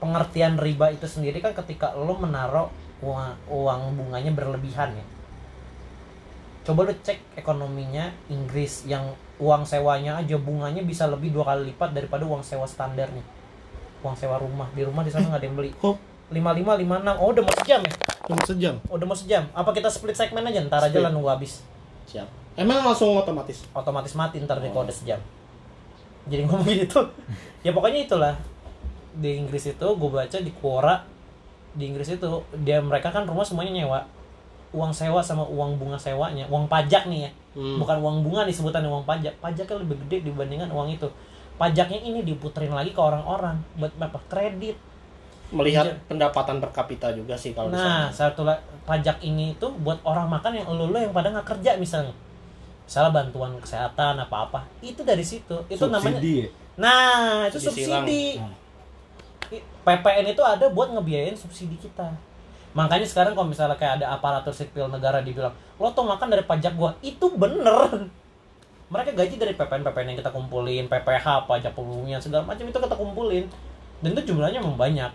[0.00, 2.72] pengertian riba itu sendiri kan ketika lo menaruh
[3.04, 5.06] uang, uang bunganya berlebihan ya.
[6.64, 11.92] Coba lo cek ekonominya Inggris yang uang sewanya aja bunganya bisa lebih dua kali lipat
[11.92, 13.22] daripada uang sewa standarnya
[14.06, 14.68] uang sewa rumah.
[14.70, 15.70] Di rumah di sana nggak ada yang beli.
[15.74, 15.96] Kok
[16.30, 17.92] 55 56 oh udah mau sejam ya?
[18.26, 18.74] Cuma sejam?
[18.90, 19.42] oh, udah mau sejam.
[19.54, 20.58] Apa kita split segmen aja?
[20.62, 21.02] Ntar aja Split.
[21.02, 21.62] lah nunggu habis.
[22.10, 22.26] Siap.
[22.58, 23.62] Emang langsung otomatis.
[23.70, 25.18] otomatis mati ntar di kode sejam.
[26.26, 27.00] Jadi ngomong gitu.
[27.66, 28.38] Ya pokoknya itulah
[29.16, 31.00] di Inggris itu gue baca di Quora
[31.72, 32.28] di Inggris itu
[32.60, 34.00] dia mereka kan rumah semuanya nyewa
[34.72, 37.80] uang sewa sama uang bunga sewanya uang pajak nih ya Hmm.
[37.80, 41.08] bukan uang bunga disebutan uang pajak pajaknya lebih gede dibandingkan uang itu
[41.56, 44.76] pajaknya ini diputerin lagi ke orang-orang buat apa kredit
[45.46, 45.94] Melihat Iya.
[46.10, 48.42] pendapatan per kapita juga sih kalau Nah, satu
[48.82, 52.10] pajak ini itu buat orang makan yang lo yang pada nggak kerja misalnya.
[52.82, 55.54] Misalnya bantuan kesehatan apa-apa, itu dari situ.
[55.70, 56.48] Itu namanya subsidi ya?
[56.82, 58.24] Nah, itu Subsidi subsidi.
[58.42, 58.52] Hmm.
[59.82, 62.10] PPN itu ada buat ngebiayain subsidi kita.
[62.76, 66.76] Makanya sekarang kalau misalnya kayak ada aparatur sipil negara dibilang, "Lo tuh makan dari pajak
[66.76, 68.12] gua." Itu bener.
[68.92, 72.94] Mereka gaji dari PPN PPN yang kita kumpulin, PPH, pajak pembumian segala macam itu kita
[72.94, 73.48] kumpulin.
[74.04, 75.12] Dan itu jumlahnya memang banyak.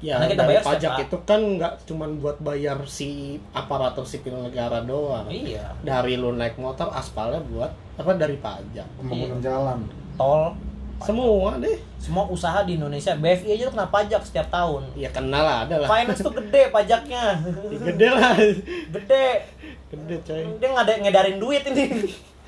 [0.00, 4.32] Ya, Karena kita dari bayar pajak itu kan nggak cuma buat bayar si aparatur sipil
[4.32, 5.28] negara doang.
[5.28, 5.76] Iya.
[5.84, 7.68] Dari lu naik motor aspalnya buat
[8.00, 8.88] apa dari pajak.
[8.96, 9.44] pembangunan Iya.
[9.44, 9.78] jalan
[10.16, 10.56] Tol,
[11.00, 11.78] Semua deh.
[11.96, 15.76] semua usaha di Indonesia BFI aja tuh kena pajak setiap tahun Ya kenal lah ada
[15.76, 15.88] lah.
[15.90, 17.36] finance tuh gede pajaknya
[17.72, 18.32] Ya, Gede lah.
[18.90, 19.26] gede
[19.88, 20.42] Gede coy.
[20.56, 21.84] dia ngada ngedarin duit ini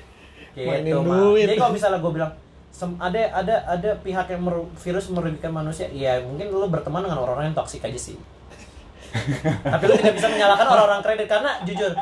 [0.59, 1.17] Mainin gitu, Mak.
[1.19, 1.43] duit.
[1.43, 2.31] jadi kalau misalnya gue bilang
[2.69, 7.17] sem- ada ada ada pihak yang meru- virus merugikan manusia ya mungkin lu berteman dengan
[7.19, 8.17] orang-orang yang toksik aja sih
[9.67, 11.93] tapi lu tidak bisa menyalahkan orang-orang kredit karena jujur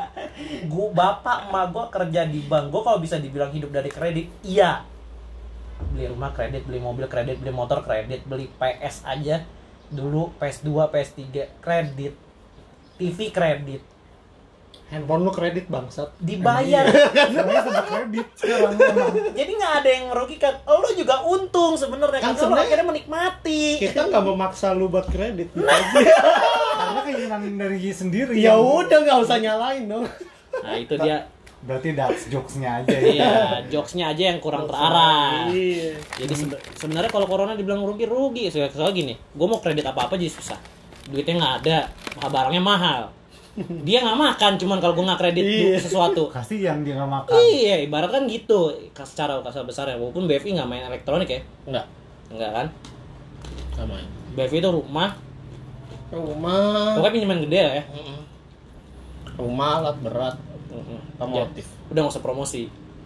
[0.66, 4.80] gua bapak emak gua kerja di bank gua kalau bisa dibilang hidup dari kredit iya
[5.90, 9.42] beli rumah kredit beli mobil kredit beli motor kredit beli PS aja.
[9.88, 11.20] Dulu PS2 PS3
[11.58, 12.14] kredit.
[12.96, 13.82] TV kredit.
[14.88, 16.12] Handphone lu kredit bangsat.
[16.20, 16.84] dibayar.
[16.84, 18.26] Semuanya sama kredit
[19.38, 23.64] jadi nggak ada yang merugikan lo juga untung sebenarnya Kan karena sebenarnya- akhirnya menikmati.
[23.80, 25.48] Kita nggak memaksa lu buat kredit.
[25.56, 28.32] karena keinginan dari diri sendiri.
[28.36, 30.04] Ya udah nggak usah nyalain dong.
[30.60, 31.24] Nah, itu dia.
[31.62, 33.34] Berarti that's jokesnya aja ya Iya,
[33.70, 35.46] jokesnya aja yang kurang terarah.
[35.46, 35.94] Iya.
[36.16, 40.06] Jadi sebe- sebenarnya kalau corona dibilang rugi rugi soalnya soalnya gini, gue mau kredit apa
[40.06, 40.58] apa jadi susah,
[41.06, 41.78] duitnya nggak ada,
[42.20, 43.02] barangnya mahal.
[43.84, 45.78] Dia nggak makan, cuman kalau gue nggak kredit Iya.
[45.78, 46.26] sesuatu.
[46.28, 49.94] kasihan dia nggak makan Iya, ibarat kan gitu, secara kasar besar ya.
[49.94, 51.86] Walaupun BFI nggak main elektronik ya, Enggak.
[52.28, 52.66] nggak kan?
[53.72, 54.02] Sama.
[54.32, 55.14] BFI itu rumah,
[56.10, 56.96] Rumah.
[56.96, 57.84] pokoknya pinjaman gede lah ya.
[57.86, 58.18] Mm-mm.
[59.34, 60.36] Rumah alat berat.
[60.72, 60.98] Mm-mm.
[61.20, 61.66] Otomotif.
[61.68, 62.62] Ya, udah nggak usah promosi.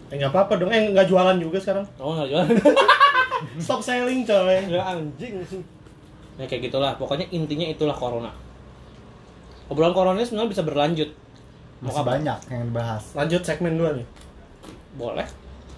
[0.07, 0.71] Eh nggak apa-apa dong.
[0.71, 1.85] Eh nggak jualan juga sekarang.
[1.99, 2.43] Kamu nggak jual?
[3.63, 4.57] Stop selling coy.
[4.71, 5.43] ya anjing.
[6.39, 6.95] Ya kayak gitulah.
[6.95, 8.31] Pokoknya intinya itulah corona.
[9.67, 11.09] Obrolan corona ini sebenarnya bisa berlanjut.
[11.77, 12.13] Mau masih kapan?
[12.17, 14.07] banyak yang dibahas Lanjut segmen 2 nih.
[14.97, 15.27] Boleh.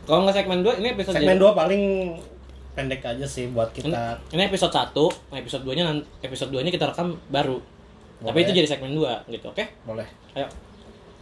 [0.08, 1.84] Kalau nggak segmen 2, ini episode Segmen 2 paling
[2.72, 4.16] pendek aja sih buat kita.
[4.32, 4.96] ini episode 1,
[5.36, 7.60] episode 2-nya nanti episode 2-nya kita rekam baru.
[8.24, 8.44] Tapi Boleh.
[8.48, 9.64] itu jadi segmen 2 gitu, oke?
[9.84, 10.08] Boleh.
[10.40, 10.48] Ayo.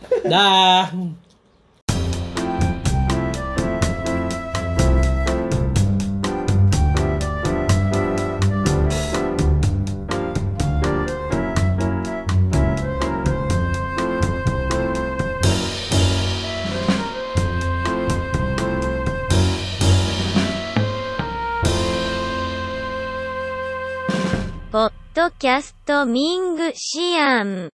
[24.77, 27.76] ポッドキャストミングシアン。